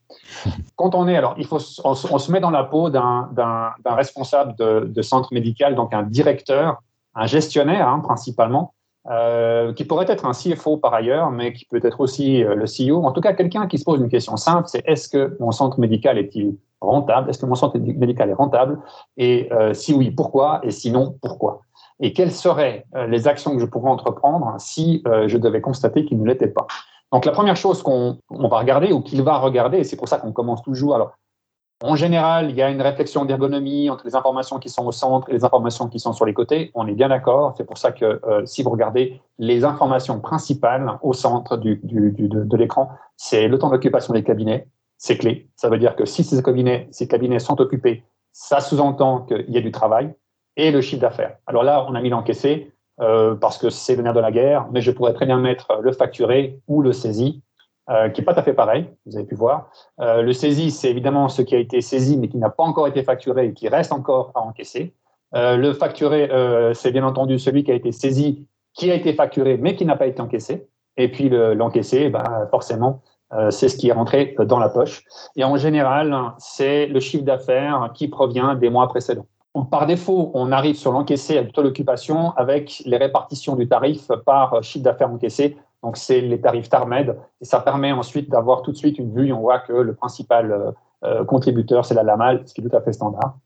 Quand 0.76 0.94
on 0.94 1.08
est, 1.08 1.16
alors, 1.16 1.34
il 1.36 1.46
faut, 1.46 1.58
on, 1.84 1.94
se 1.94 2.32
met 2.32 2.38
dans 2.38 2.52
la 2.52 2.62
peau 2.62 2.90
d'un 2.90 3.74
responsable 3.84 4.54
de, 4.56 5.02
centre 5.02 5.34
médical, 5.34 5.74
donc 5.74 5.92
un 5.92 6.04
directeur, 6.04 6.80
un 7.16 7.26
gestionnaire 7.26 7.88
hein, 7.88 7.98
principalement, 7.98 8.72
euh, 9.10 9.72
qui 9.72 9.84
pourrait 9.84 10.06
être 10.08 10.26
un 10.26 10.32
CFO 10.32 10.76
par 10.76 10.94
ailleurs, 10.94 11.32
mais 11.32 11.52
qui 11.52 11.64
peut 11.64 11.80
être 11.82 12.00
aussi 12.00 12.44
euh, 12.44 12.54
le 12.54 12.66
CEO. 12.66 13.04
En 13.04 13.10
tout 13.10 13.20
cas, 13.20 13.32
quelqu'un 13.32 13.66
qui 13.66 13.78
se 13.78 13.84
pose 13.84 14.00
une 14.00 14.08
question 14.08 14.36
simple, 14.36 14.68
c'est 14.68 14.84
est-ce 14.86 15.08
que 15.08 15.36
mon 15.40 15.50
centre 15.50 15.80
médical 15.80 16.18
est-il 16.18 16.56
rentable? 16.80 17.30
Est-ce 17.30 17.40
que 17.40 17.46
mon 17.46 17.56
centre 17.56 17.76
médical 17.78 18.30
est 18.30 18.34
rentable? 18.34 18.78
Et 19.16 19.50
si 19.72 19.92
oui, 19.92 20.12
pourquoi? 20.12 20.60
Et 20.62 20.70
sinon, 20.70 21.16
pourquoi? 21.20 21.62
Et 22.00 22.12
quelles 22.12 22.32
seraient 22.32 22.86
euh, 22.94 23.06
les 23.06 23.26
actions 23.28 23.54
que 23.54 23.60
je 23.60 23.66
pourrais 23.66 23.90
entreprendre 23.90 24.54
si 24.58 25.02
euh, 25.06 25.28
je 25.28 25.38
devais 25.38 25.60
constater 25.60 26.04
qu'il 26.04 26.20
ne 26.20 26.26
l'était 26.26 26.48
pas? 26.48 26.66
Donc 27.12 27.24
la 27.24 27.32
première 27.32 27.56
chose 27.56 27.82
qu'on 27.82 28.18
va 28.30 28.58
regarder 28.58 28.92
ou 28.92 29.00
qu'il 29.00 29.22
va 29.22 29.38
regarder, 29.38 29.78
et 29.78 29.84
c'est 29.84 29.96
pour 29.96 30.08
ça 30.08 30.18
qu'on 30.18 30.32
commence 30.32 30.62
toujours. 30.62 30.94
Alors 30.94 31.12
En 31.82 31.94
général, 31.94 32.50
il 32.50 32.56
y 32.56 32.62
a 32.62 32.70
une 32.70 32.82
réflexion 32.82 33.24
d'ergonomie 33.24 33.88
entre 33.88 34.04
les 34.04 34.16
informations 34.16 34.58
qui 34.58 34.68
sont 34.68 34.84
au 34.84 34.90
centre 34.90 35.30
et 35.30 35.32
les 35.32 35.44
informations 35.44 35.88
qui 35.88 36.00
sont 36.00 36.12
sur 36.12 36.26
les 36.26 36.34
côtés. 36.34 36.72
On 36.74 36.88
est 36.88 36.94
bien 36.94 37.08
d'accord. 37.08 37.54
C'est 37.56 37.64
pour 37.64 37.78
ça 37.78 37.92
que 37.92 38.20
euh, 38.26 38.44
si 38.46 38.64
vous 38.64 38.70
regardez 38.70 39.20
les 39.38 39.64
informations 39.64 40.20
principales 40.20 40.98
au 41.02 41.12
centre 41.12 41.56
du, 41.56 41.80
de, 41.84 42.44
de 42.44 42.56
l'écran, 42.56 42.90
c'est 43.16 43.46
le 43.46 43.58
temps 43.58 43.70
d'occupation 43.70 44.12
des 44.12 44.24
cabinets. 44.24 44.66
C'est 44.96 45.16
clé. 45.16 45.48
Ça 45.54 45.68
veut 45.68 45.78
dire 45.78 45.94
que 45.94 46.04
si 46.04 46.24
ces 46.24 46.42
cabinets, 46.42 46.88
ces 46.90 47.06
cabinets 47.06 47.38
sont 47.38 47.60
occupés, 47.60 48.02
ça 48.32 48.60
sous-entend 48.60 49.20
qu'il 49.20 49.48
y 49.48 49.56
a 49.56 49.60
du 49.60 49.70
travail 49.70 50.14
et 50.58 50.70
le 50.70 50.82
chiffre 50.82 51.00
d'affaires. 51.00 51.36
Alors 51.46 51.62
là, 51.62 51.86
on 51.88 51.94
a 51.94 52.00
mis 52.02 52.10
l'encaissé 52.10 52.72
euh, 53.00 53.34
parce 53.34 53.56
que 53.56 53.70
c'est 53.70 53.96
le 53.96 54.02
nerf 54.02 54.12
de 54.12 54.20
la 54.20 54.30
guerre, 54.30 54.66
mais 54.70 54.82
je 54.82 54.90
pourrais 54.90 55.14
très 55.14 55.24
bien 55.24 55.38
mettre 55.38 55.80
le 55.80 55.92
facturé 55.92 56.60
ou 56.68 56.82
le 56.82 56.92
saisi 56.92 57.42
euh, 57.88 58.10
qui 58.10 58.20
est 58.20 58.24
pas 58.24 58.34
tout 58.34 58.40
à 58.40 58.42
fait 58.42 58.52
pareil, 58.52 58.86
vous 59.06 59.16
avez 59.16 59.24
pu 59.24 59.34
voir. 59.34 59.70
Euh, 60.00 60.20
le 60.20 60.34
saisi, 60.34 60.70
c'est 60.70 60.90
évidemment 60.90 61.30
ce 61.30 61.40
qui 61.40 61.54
a 61.54 61.58
été 61.58 61.80
saisi 61.80 62.18
mais 62.18 62.28
qui 62.28 62.36
n'a 62.36 62.50
pas 62.50 62.64
encore 62.64 62.86
été 62.86 63.02
facturé 63.02 63.46
et 63.46 63.52
qui 63.54 63.68
reste 63.68 63.92
encore 63.92 64.32
à 64.34 64.40
encaisser. 64.40 64.94
Le 65.32 65.74
facturé, 65.74 66.30
c'est 66.72 66.90
bien 66.90 67.04
entendu 67.04 67.38
celui 67.38 67.62
qui 67.62 67.70
a 67.70 67.74
été 67.74 67.92
saisi, 67.92 68.46
qui 68.72 68.90
a 68.90 68.94
été 68.94 69.12
facturé 69.12 69.58
mais 69.58 69.76
qui 69.76 69.84
n'a 69.84 69.94
pas 69.94 70.06
été 70.06 70.22
encaissé. 70.22 70.66
Et 70.96 71.08
puis 71.08 71.28
l'encaissé, 71.28 72.08
bah, 72.08 72.48
forcément, 72.50 73.02
euh, 73.34 73.50
c'est 73.50 73.68
ce 73.68 73.76
qui 73.76 73.88
est 73.88 73.92
rentré 73.92 74.34
dans 74.38 74.58
la 74.58 74.68
poche. 74.68 75.04
Et 75.36 75.44
en 75.44 75.56
général, 75.56 76.32
c'est 76.38 76.86
le 76.86 77.00
chiffre 77.00 77.24
d'affaires 77.24 77.90
qui 77.94 78.08
provient 78.08 78.54
des 78.54 78.70
mois 78.70 78.88
précédents. 78.88 79.26
Par 79.64 79.86
défaut, 79.86 80.30
on 80.34 80.52
arrive 80.52 80.76
sur 80.76 80.92
l'encaissé 80.92 81.38
à 81.38 81.44
taux 81.44 81.62
d'occupation 81.62 82.32
avec 82.32 82.82
les 82.84 82.96
répartitions 82.96 83.56
du 83.56 83.68
tarif 83.68 84.08
par 84.24 84.62
chiffre 84.62 84.84
d'affaires 84.84 85.10
encaissé 85.10 85.56
donc, 85.82 85.96
c'est 85.96 86.20
les 86.20 86.40
tarifs 86.40 86.68
TARMED. 86.68 87.16
Et 87.40 87.44
ça 87.44 87.60
permet 87.60 87.92
ensuite 87.92 88.30
d'avoir 88.30 88.62
tout 88.62 88.72
de 88.72 88.76
suite 88.76 88.98
une 88.98 89.12
vue. 89.14 89.32
On 89.32 89.40
voit 89.40 89.60
que 89.60 89.72
le 89.72 89.94
principal 89.94 90.74
euh, 91.04 91.24
contributeur, 91.24 91.84
c'est 91.84 91.94
la 91.94 92.02
LAMAL, 92.02 92.42
ce 92.46 92.54
qui 92.54 92.60
est 92.60 92.68
tout 92.68 92.76
à 92.76 92.80
fait 92.80 92.92
standard. 92.92 93.36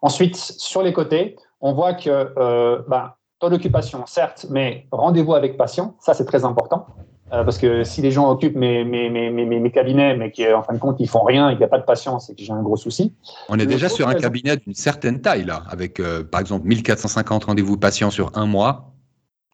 Ensuite, 0.00 0.36
sur 0.36 0.82
les 0.82 0.92
côtés, 0.92 1.36
on 1.60 1.74
voit 1.74 1.94
que 1.94 2.32
euh, 2.38 2.82
ben, 2.88 3.12
taux 3.38 3.50
d'occupation, 3.50 4.04
certes, 4.06 4.46
mais 4.50 4.86
rendez-vous 4.90 5.34
avec 5.34 5.56
patient, 5.56 5.94
ça 6.00 6.14
c'est 6.14 6.24
très 6.24 6.44
important. 6.44 6.86
Parce 7.32 7.56
que 7.56 7.82
si 7.82 8.02
les 8.02 8.10
gens 8.10 8.30
occupent 8.30 8.56
mes, 8.56 8.84
mes, 8.84 9.08
mes, 9.08 9.30
mes, 9.30 9.70
cabinets, 9.70 10.16
mais 10.16 10.30
qu'en 10.30 10.62
fin 10.62 10.74
de 10.74 10.78
compte, 10.78 10.96
ils 11.00 11.08
font 11.08 11.22
rien 11.22 11.48
et 11.48 11.52
qu'il 11.52 11.60
n'y 11.60 11.64
a 11.64 11.68
pas 11.68 11.78
de 11.78 11.84
patient, 11.84 12.18
c'est 12.18 12.34
que 12.34 12.42
j'ai 12.42 12.52
un 12.52 12.62
gros 12.62 12.76
souci. 12.76 13.14
On 13.48 13.58
est 13.58 13.66
déjà 13.66 13.88
sur 13.88 14.06
un 14.06 14.14
cabinet 14.14 14.58
d'une 14.58 14.74
certaine 14.74 15.22
taille, 15.22 15.44
là, 15.44 15.62
avec 15.70 16.02
par 16.30 16.40
exemple 16.42 16.66
1450 16.66 17.44
rendez-vous 17.44 17.78
patients 17.78 18.10
sur 18.10 18.30
un 18.34 18.44
mois 18.44 18.92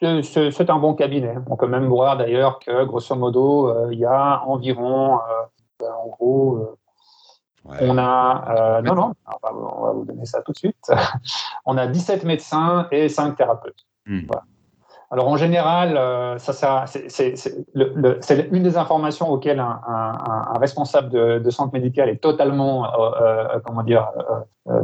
c'est 0.01 0.71
un 0.71 0.79
bon 0.79 0.95
cabinet. 0.95 1.35
On 1.49 1.57
peut 1.57 1.67
même 1.67 1.87
voir 1.87 2.17
d'ailleurs 2.17 2.59
que, 2.61 2.85
grosso 2.85 3.15
modo, 3.17 3.69
euh, 3.69 3.89
il 3.93 3.99
y 3.99 4.05
a 4.05 4.43
environ, 4.47 5.17
euh, 5.17 5.21
ben, 5.81 5.91
en 5.93 6.09
gros, 6.09 6.57
euh, 6.57 6.77
on 7.81 7.99
a, 7.99 8.81
non, 8.83 8.95
non, 8.95 9.13
on 9.27 9.85
va 9.85 9.93
vous 9.93 10.05
donner 10.05 10.25
ça 10.25 10.41
tout 10.43 10.53
de 10.53 10.57
suite. 10.57 10.91
on 11.67 11.77
a 11.77 11.87
17 11.87 12.25
médecins 12.25 12.87
et 12.91 13.09
5 13.09 13.37
thérapeutes. 13.37 13.87
Hmm. 14.07 14.21
Voilà. 14.27 14.45
Alors 15.11 15.29
en 15.29 15.39
général, 15.39 15.97
euh, 15.97 16.37
ça, 16.39 16.85
c'est 16.87 17.35
une 18.53 18.63
des 18.63 18.77
informations 18.77 19.31
auxquelles 19.31 19.59
un, 19.59 19.81
un, 19.89 20.53
un 20.55 20.59
responsable 20.59 21.09
de, 21.09 21.39
de, 21.39 21.51
centre 21.51 21.73
médical 21.73 22.11
est 22.11 22.19
totalement, 22.23 22.85
euh, 22.85 23.11
euh, 23.23 23.59
comment 23.65 23.83
dire, 23.83 24.11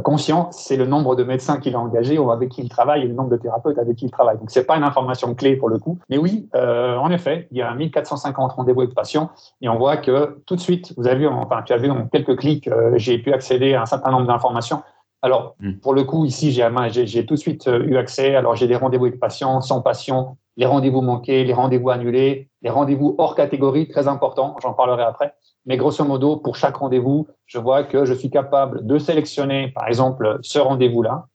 conscient. 0.03 0.49
C'est 0.51 0.77
le 0.77 0.87
nombre 0.87 1.15
de 1.15 1.23
médecins 1.23 1.59
qu'il 1.59 1.75
a 1.75 1.79
engagés 1.79 2.17
ou 2.17 2.31
avec 2.31 2.49
qui 2.49 2.61
il 2.61 2.69
travaille 2.69 3.03
et 3.03 3.07
le 3.07 3.13
nombre 3.13 3.29
de 3.29 3.37
thérapeutes 3.37 3.77
avec 3.77 3.97
qui 3.97 4.05
il 4.05 4.11
travaille. 4.11 4.39
Donc 4.39 4.49
c'est 4.49 4.65
pas 4.65 4.77
une 4.77 4.83
information 4.83 5.35
clé 5.35 5.57
pour 5.57 5.69
le 5.69 5.77
coup. 5.77 5.99
Mais 6.09 6.17
oui, 6.17 6.49
en 6.55 7.11
effet, 7.11 7.47
il 7.51 7.59
y 7.59 7.61
a 7.61 7.71
1450 7.71 8.53
rendez-vous 8.53 8.81
avec 8.81 8.95
patients 8.95 9.29
et 9.61 9.69
on 9.69 9.77
voit 9.77 9.97
que 9.97 10.41
tout 10.47 10.55
de 10.55 10.59
suite, 10.59 10.91
vous 10.97 11.07
avez 11.07 11.19
vu, 11.19 11.27
enfin 11.27 11.61
tu 11.63 11.71
as 11.71 11.77
vu 11.77 11.91
en 11.91 12.07
quelques 12.07 12.35
clics, 12.35 12.67
j'ai 12.95 13.19
pu 13.19 13.31
accéder 13.31 13.75
à 13.75 13.83
un 13.83 13.85
certain 13.85 14.09
nombre 14.09 14.25
d'informations 14.25 14.81
alors, 15.25 15.55
hmm. 15.59 15.79
pour 15.79 15.95
le 15.95 16.03
coup, 16.03 16.23
ici, 16.25 16.51
j'ai 16.51 17.25
tout 17.25 17.33
de 17.33 17.39
suite 17.39 17.67
euh, 17.67 17.83
eu 17.83 17.97
accès. 17.97 18.35
Alors, 18.35 18.55
j'ai 18.55 18.67
des 18.67 18.75
rendez-vous 18.75 19.05
avec 19.05 19.19
patients, 19.19 19.59
sans 19.59 19.81
patients, 19.81 20.37
les 20.55 20.67
rendez-vous 20.67 21.01
manqués, 21.01 21.43
les 21.43 21.53
rendez-vous 21.53 21.89
annulés, 21.89 22.47
les 22.61 22.69
rendez-vous 22.69 23.15
hors 23.17 23.33
catégorie, 23.33 23.87
très 23.87 24.07
important, 24.07 24.55
j'en 24.61 24.73
parlerai 24.73 25.01
après. 25.01 25.33
Mais 25.65 25.77
grosso 25.77 26.05
modo, 26.05 26.37
pour 26.37 26.55
chaque 26.55 26.77
rendez-vous, 26.77 27.25
je 27.47 27.57
vois 27.57 27.83
que 27.83 28.05
je 28.05 28.13
suis 28.13 28.29
capable 28.29 28.85
de 28.85 28.99
sélectionner, 28.99 29.69
par 29.69 29.87
exemple, 29.87 30.37
ce 30.43 30.59
rendez-vous-là. 30.59 31.25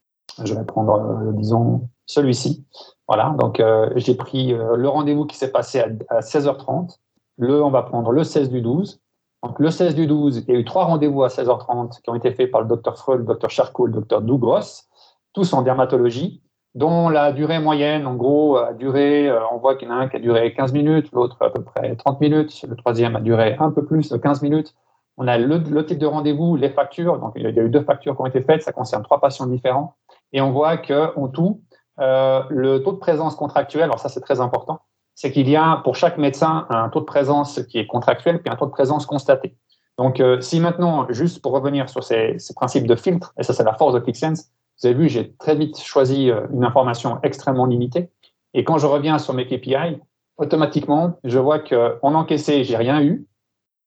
Je 0.45 0.55
vais 0.55 0.65
prendre, 0.65 0.95
euh, 0.95 1.33
disons, 1.33 1.89
celui-ci. 2.07 2.65
Voilà, 3.09 3.35
donc 3.41 3.59
euh, 3.59 3.91
j'ai 3.97 4.15
pris 4.15 4.53
le 4.53 4.89
rendez-vous 4.89 5.27
qui 5.27 5.37
s'est 5.37 5.51
passé 5.51 5.81
à, 5.81 5.89
à 6.11 6.21
16h30. 6.21 6.97
Le, 7.39 7.61
on 7.61 7.71
va 7.71 7.83
prendre 7.83 8.13
le 8.13 8.23
16 8.23 8.51
du 8.51 8.63
12. 8.63 9.01
Donc, 9.43 9.59
le 9.59 9.71
16 9.71 9.95
du 9.95 10.07
12, 10.07 10.45
il 10.47 10.55
y 10.55 10.57
a 10.57 10.61
eu 10.61 10.65
trois 10.65 10.85
rendez-vous 10.85 11.23
à 11.23 11.29
16h30 11.29 12.03
qui 12.03 12.11
ont 12.11 12.15
été 12.15 12.31
faits 12.33 12.51
par 12.51 12.61
le 12.61 12.69
docteur 12.69 12.99
Freud, 12.99 13.21
le 13.21 13.27
docteur 13.27 13.51
Charcot, 13.51 13.87
le 13.87 13.93
docteur 13.93 14.21
Dougros, 14.21 14.85
tous 15.33 15.53
en 15.55 15.63
dermatologie, 15.63 16.43
dont 16.75 17.09
la 17.09 17.33
durée 17.33 17.59
moyenne, 17.59 18.07
en 18.07 18.15
gros, 18.15 18.57
a 18.57 18.73
duré, 18.75 19.29
euh, 19.29 19.41
on 19.53 19.59
voit 19.59 19.77
qu'il 19.77 19.89
y 19.89 19.91
en 19.91 19.95
a 19.95 19.99
un 19.99 20.09
qui 20.09 20.17
a 20.17 20.21
duré 20.21 20.53
15 20.55 20.73
minutes, 20.73 21.11
l'autre 21.13 21.37
à 21.41 21.51
peu 21.51 21.63
près 21.63 21.97
30 21.97 22.21
minutes, 22.21 22.65
le 22.69 22.77
troisième 22.77 23.17
a 23.17 23.21
duré 23.21 23.57
un 23.59 23.71
peu 23.71 23.85
plus 23.85 24.11
de 24.11 24.17
15 24.17 24.43
minutes. 24.43 24.75
On 25.17 25.27
a 25.27 25.37
le, 25.37 25.85
type 25.85 25.99
de 25.99 26.07
rendez-vous, 26.07 26.57
les 26.57 26.71
factures, 26.71 27.19
donc 27.19 27.33
il 27.37 27.43
y 27.43 27.47
a 27.47 27.63
eu 27.63 27.69
deux 27.69 27.83
factures 27.83 28.15
qui 28.15 28.23
ont 28.23 28.27
été 28.27 28.43
faites, 28.43 28.63
ça 28.63 28.73
concerne 28.73 29.03
trois 29.03 29.21
patients 29.21 29.47
différents, 29.47 29.97
et 30.33 30.41
on 30.41 30.53
voit 30.53 30.77
qu'en 30.77 31.29
tout, 31.29 31.61
euh, 31.99 32.43
le 32.49 32.83
taux 32.83 32.93
de 32.93 32.99
présence 32.99 33.35
contractuel, 33.35 33.85
alors 33.85 33.99
ça 33.99 34.09
c'est 34.09 34.21
très 34.21 34.41
important, 34.41 34.81
c'est 35.21 35.31
qu'il 35.31 35.51
y 35.51 35.55
a 35.57 35.83
pour 35.85 35.97
chaque 35.97 36.17
médecin 36.17 36.67
un 36.71 36.89
taux 36.89 37.01
de 37.01 37.05
présence 37.05 37.63
qui 37.65 37.77
est 37.79 37.87
contractuel 37.87 38.41
puis 38.41 38.51
un 38.51 38.57
taux 38.57 38.65
de 38.65 38.71
présence 38.71 39.05
constaté. 39.05 39.55
Donc, 39.99 40.19
euh, 40.19 40.41
si 40.41 40.61
maintenant, 40.61 41.07
juste 41.11 41.43
pour 41.43 41.53
revenir 41.53 41.91
sur 41.91 42.03
ces, 42.03 42.39
principes 42.57 42.87
de 42.87 42.97
filtre, 42.97 43.35
et 43.39 43.43
ça 43.43 43.53
c'est 43.53 43.63
la 43.63 43.75
force 43.75 43.93
de 43.93 43.99
ClickSense, 43.99 44.51
vous 44.81 44.87
avez 44.87 44.95
vu, 44.97 45.11
j'ai 45.11 45.35
très 45.35 45.55
vite 45.55 45.79
choisi 45.79 46.31
euh, 46.31 46.47
une 46.55 46.65
information 46.65 47.19
extrêmement 47.23 47.67
limitée. 47.67 48.09
Et 48.55 48.65
quand 48.65 48.79
je 48.79 48.87
reviens 48.87 49.19
sur 49.19 49.35
mes 49.35 49.47
KPI, 49.47 50.01
automatiquement, 50.39 51.19
je 51.23 51.39
vois 51.39 51.59
qu'en 51.59 52.15
encaissé, 52.15 52.65
j'ai 52.65 52.79
rien 52.79 53.03
eu. 53.03 53.27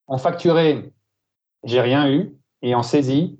En 0.06 0.20
facturé, 0.20 0.94
j'ai 1.63 1.82
rien 1.82 2.12
eu. 2.12 2.38
Et 2.62 2.75
en 2.75 2.84
saisie, 2.84 3.40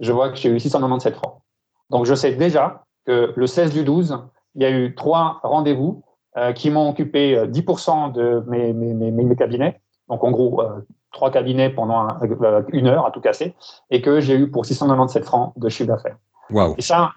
je 0.00 0.10
vois 0.10 0.30
que 0.30 0.36
j'ai 0.36 0.48
eu 0.48 0.58
697 0.58 1.14
francs. 1.14 1.42
Donc, 1.90 2.06
je 2.06 2.14
sais 2.16 2.34
déjà 2.34 2.86
que 3.06 3.32
le 3.36 3.46
16 3.46 3.72
du 3.72 3.84
12, 3.84 4.18
il 4.56 4.62
y 4.62 4.64
a 4.64 4.70
eu 4.72 4.96
trois 4.96 5.38
rendez-vous 5.44 6.02
qui 6.54 6.70
m'ont 6.70 6.88
occupé 6.88 7.36
10% 7.46 7.48
euh, 8.18 8.40
de 8.40 8.50
mes, 8.50 8.72
mes, 8.72 8.94
mes, 8.94 9.10
mes, 9.10 9.36
cabinets. 9.36 9.80
Donc, 10.08 10.22
en 10.24 10.30
gros, 10.30 10.60
euh, 10.62 10.86
trois 11.12 11.30
cabinets 11.30 11.70
pendant 11.70 12.06
une 12.72 12.86
heure 12.86 13.06
à 13.06 13.10
tout 13.10 13.20
casser, 13.20 13.54
et 13.90 14.00
que 14.00 14.20
j'ai 14.20 14.36
eu 14.36 14.50
pour 14.50 14.64
697 14.64 15.24
francs 15.24 15.52
de 15.56 15.68
chiffre 15.68 15.88
d'affaires. 15.88 16.16
Wow. 16.50 16.74
Et 16.78 16.82
ça, 16.82 17.12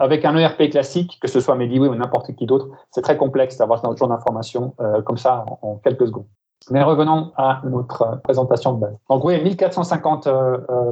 avec 0.00 0.24
un 0.24 0.36
ERP 0.36 0.70
classique, 0.70 1.18
que 1.20 1.28
ce 1.28 1.40
soit 1.40 1.54
Mediway 1.54 1.88
ou 1.88 1.94
n'importe 1.94 2.34
qui 2.34 2.46
d'autre, 2.46 2.68
c'est 2.90 3.02
très 3.02 3.16
complexe 3.16 3.58
d'avoir 3.58 3.78
ce 3.78 3.96
genre 3.96 4.08
d'informations 4.08 4.74
comme 5.04 5.18
ça 5.18 5.44
en, 5.60 5.76
quelques 5.76 6.06
secondes. 6.06 6.24
Mais 6.70 6.82
revenons 6.82 7.30
à 7.36 7.60
notre 7.64 8.20
présentation 8.24 8.72
de 8.72 8.80
base. 8.80 8.96
Donc 9.10 9.22
oui, 9.22 9.42
1450 9.42 10.28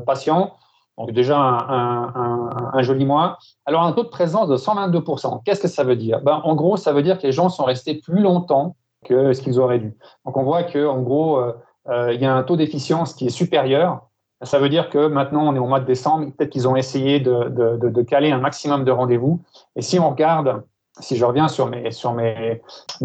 patients, 0.05 0.53
donc 0.99 1.12
déjà 1.12 1.38
un, 1.38 2.83
joli 2.83 3.07
mois. 3.07 3.38
Alors 3.67 3.85
un 3.85 3.93
taux 3.93 4.02
de 4.02 4.09
présence 4.09 4.49
de 4.49 4.57
122%, 4.57 5.43
qu'est-ce 5.45 5.61
que 5.61 5.69
ça 5.69 5.85
veut 5.85 5.97
dire? 5.97 6.21
Ben, 6.23 6.40
En 6.45 6.57
gros, 6.57 6.76
ça 6.76 6.93
veut 6.93 7.02
dire 7.02 7.19
que 7.19 7.26
les 7.26 7.33
gens 7.33 7.49
sont 7.49 7.64
restés 7.64 7.95
plus 7.95 8.21
longtemps 8.21 8.76
que 9.05 9.33
ce 9.33 9.40
qu'ils 9.40 9.61
auraient 9.61 9.78
dû. 9.78 9.97
Donc 10.26 10.37
on 10.37 10.43
voit 10.43 10.64
qu'en 10.64 11.00
gros, 11.00 11.38
euh, 11.38 11.52
euh, 11.88 12.12
il 12.12 12.21
y 12.21 12.25
a 12.25 12.35
un 12.35 12.43
taux 12.43 12.57
d'efficience 12.57 13.14
qui 13.14 13.26
est 13.26 13.31
supérieur. 13.31 14.09
Ça 14.43 14.59
veut 14.59 14.69
dire 14.69 14.90
que 14.90 15.07
maintenant, 15.07 15.47
on 15.47 15.55
est 15.55 15.61
au 15.61 15.67
mois 15.67 15.81
de 15.81 15.85
décembre, 15.85 16.33
peut-être 16.37 16.50
qu'ils 16.50 16.67
ont 16.67 16.76
essayé 16.76 17.21
de, 17.21 18.02
caler 18.02 18.33
un 18.33 18.38
maximum 18.38 18.85
de 18.85 18.90
rendez-vous. 18.90 19.40
Et 19.76 19.83
si 19.83 19.99
on 19.99 20.11
regarde, 20.11 20.62
si 21.00 21.17
je 21.17 21.25
reviens 21.25 21.49
sur 21.49 21.69
mes, 21.69 21.90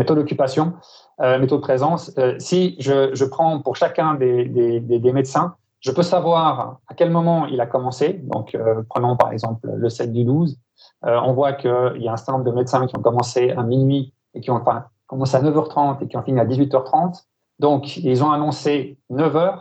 taux 0.05 0.15
d'occupation, 0.15 0.73
euh, 1.21 1.39
mes 1.39 1.47
taux 1.47 1.57
de 1.57 1.61
présence, 1.61 2.11
si 2.37 2.75
je, 2.79 3.25
prends 3.25 3.59
pour 3.61 3.75
chacun 3.75 4.15
des 4.15 5.11
médecins, 5.13 5.55
je 5.83 5.91
peux 5.91 6.01
savoir 6.01 6.79
à 6.87 6.93
quel 6.93 7.11
moment 7.11 7.45
il 7.45 7.59
a 7.59 7.65
commencé. 7.65 8.13
Donc, 8.23 8.55
euh, 8.55 8.83
prenons 8.89 9.17
par 9.17 9.33
exemple 9.33 9.69
le 9.69 9.89
7 9.89 10.13
du 10.13 10.23
12. 10.23 10.57
Euh, 11.05 11.19
on 11.25 11.33
voit 11.33 11.53
qu'il 11.53 12.01
y 12.01 12.07
a 12.07 12.13
un 12.13 12.17
certain 12.17 12.33
nombre 12.33 12.45
de 12.45 12.51
médecins 12.51 12.87
qui 12.87 12.97
ont 12.97 13.01
commencé 13.01 13.51
à 13.51 13.63
minuit 13.63 14.13
et 14.33 14.39
qui 14.39 14.49
ont 14.49 14.55
enfin, 14.55 14.85
commencé 15.07 15.35
à 15.35 15.41
9h30 15.41 16.01
et 16.01 16.07
qui 16.07 16.15
ont 16.15 16.23
fini 16.23 16.39
à 16.39 16.45
18h30. 16.45 17.25
Donc, 17.59 17.97
ils 17.97 18.23
ont 18.23 18.31
annoncé 18.31 18.97
9h. 19.11 19.59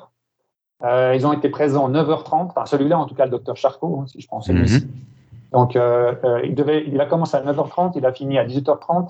Euh, 0.84 1.12
ils 1.16 1.26
ont 1.26 1.32
été 1.32 1.48
présents 1.48 1.90
9h30. 1.90 2.46
Enfin, 2.50 2.66
celui-là, 2.66 3.00
en 3.00 3.06
tout 3.06 3.16
cas, 3.16 3.24
le 3.24 3.32
docteur 3.32 3.56
Charcot, 3.56 3.98
hein, 4.00 4.06
si 4.06 4.20
je 4.20 4.28
pense 4.28 4.46
celui-ci. 4.46 4.86
Mm 4.86 4.90
Donc, 5.52 5.74
il, 5.74 6.54
devait, 6.54 6.84
il 6.86 7.00
a 7.00 7.06
commencé 7.06 7.36
à 7.36 7.42
9h30, 7.42 7.94
il 7.96 8.06
a 8.06 8.12
fini 8.12 8.38
à 8.38 8.46
18h30. 8.46 9.08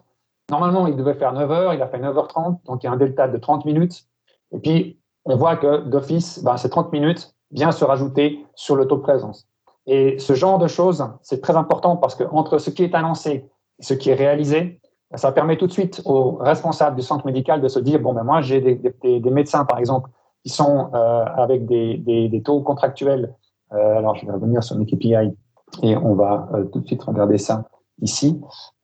Normalement, 0.50 0.86
il 0.86 0.96
devait 0.96 1.14
faire 1.14 1.34
9h, 1.34 1.74
il 1.74 1.82
a 1.82 1.88
fait 1.88 1.98
9h30. 1.98 2.64
Donc, 2.64 2.82
il 2.82 2.86
y 2.86 2.88
a 2.88 2.92
un 2.92 2.96
delta 2.96 3.28
de 3.28 3.36
30 3.36 3.66
minutes. 3.66 4.06
Et 4.52 4.58
puis, 4.58 4.98
on 5.24 5.36
voit 5.36 5.56
que 5.56 5.82
d'office, 5.88 6.42
ben, 6.42 6.56
ces 6.56 6.70
30 6.70 6.92
minutes 6.92 7.34
vient 7.50 7.72
se 7.72 7.84
rajouter 7.84 8.44
sur 8.54 8.76
le 8.76 8.86
taux 8.86 8.96
de 8.96 9.02
présence. 9.02 9.46
Et 9.86 10.18
ce 10.18 10.34
genre 10.34 10.58
de 10.58 10.68
choses, 10.68 11.04
c'est 11.22 11.40
très 11.40 11.56
important 11.56 11.96
parce 11.96 12.14
que 12.14 12.24
entre 12.24 12.58
ce 12.58 12.70
qui 12.70 12.84
est 12.84 12.94
annoncé 12.94 13.48
et 13.78 13.82
ce 13.82 13.94
qui 13.94 14.10
est 14.10 14.14
réalisé, 14.14 14.80
ça 15.14 15.32
permet 15.32 15.56
tout 15.56 15.66
de 15.66 15.72
suite 15.72 16.02
aux 16.04 16.36
responsables 16.36 16.96
du 16.96 17.02
centre 17.02 17.26
médical 17.26 17.60
de 17.60 17.68
se 17.68 17.78
dire 17.78 18.00
bon 18.00 18.14
ben 18.14 18.24
moi 18.24 18.40
j'ai 18.40 18.60
des, 18.60 18.76
des, 18.76 19.20
des, 19.20 19.30
médecins 19.30 19.66
par 19.66 19.78
exemple 19.78 20.08
qui 20.42 20.48
sont 20.48 20.88
euh, 20.94 21.24
avec 21.36 21.66
des, 21.66 21.98
des, 21.98 22.42
taux 22.42 22.62
contractuels 22.62 23.34
alors, 23.70 24.14
je 24.16 24.26
vais 24.26 24.32
revenir 24.32 24.62
sur 24.62 24.76
mes 24.76 24.84
KPI 24.84 25.34
et 25.82 25.96
on 25.96 26.14
va 26.14 26.48
tout 26.72 26.80
de 26.80 26.86
suite 26.86 27.02
regarder 27.02 27.38
ça 27.38 27.64
ici. 28.02 28.40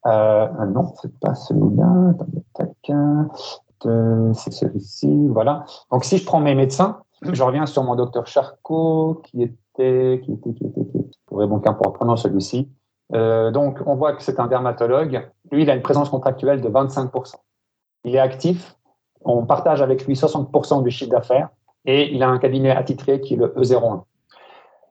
non, 0.07 0.93
c'est 1.01 1.19
pas 1.21 1.35
celui-là. 1.35 2.15
C'est 3.83 4.53
celui-ci. 4.53 5.29
Voilà. 5.29 5.65
Donc, 5.91 6.05
si 6.05 6.19
je 6.19 6.25
prends 6.25 6.41
mes 6.41 6.55
médecins, 6.55 7.01
je 7.23 7.43
reviens 7.43 7.67
sur 7.67 7.83
mon 7.85 7.97
docteur 7.97 8.27
Charcot 8.27 9.23
qui 9.25 9.43
était, 9.43 10.21
qui 10.25 10.33
était, 10.33 10.53
qui 10.53 10.65
était, 10.65 10.85
qui 10.85 10.99
était, 10.99 11.11
bon, 11.31 11.59
qu'importe, 11.59 11.95
prenons 11.97 12.17
celui-ci. 12.17 12.69
Euh, 13.15 13.51
donc, 13.51 13.79
on 13.87 13.95
voit 13.95 14.13
que 14.13 14.23
c'est 14.23 14.39
un 14.41 14.47
dermatologue. 14.47 15.29
Lui, 15.51 15.63
il 15.63 15.71
a 15.71 15.75
une 15.75 15.83
présence 15.83 16.11
contractuelle 16.11 16.61
de 16.61 16.69
25%. 16.69 17.35
Il 18.05 18.15
est 18.15 18.21
actif. 18.21 18.77
On 19.25 19.47
partage 19.47 19.83
avec 19.83 20.07
lui 20.07 20.15
60% 20.15 20.83
du 20.83 20.91
chiffre 20.91 21.11
d'affaires 21.11 21.49
et 21.85 22.15
il 22.15 22.23
a 22.23 22.29
un 22.29 22.39
cabinet 22.39 22.71
attitré 22.71 23.21
qui 23.21 23.35
est 23.35 23.37
le 23.37 23.49
E01. 23.57 24.03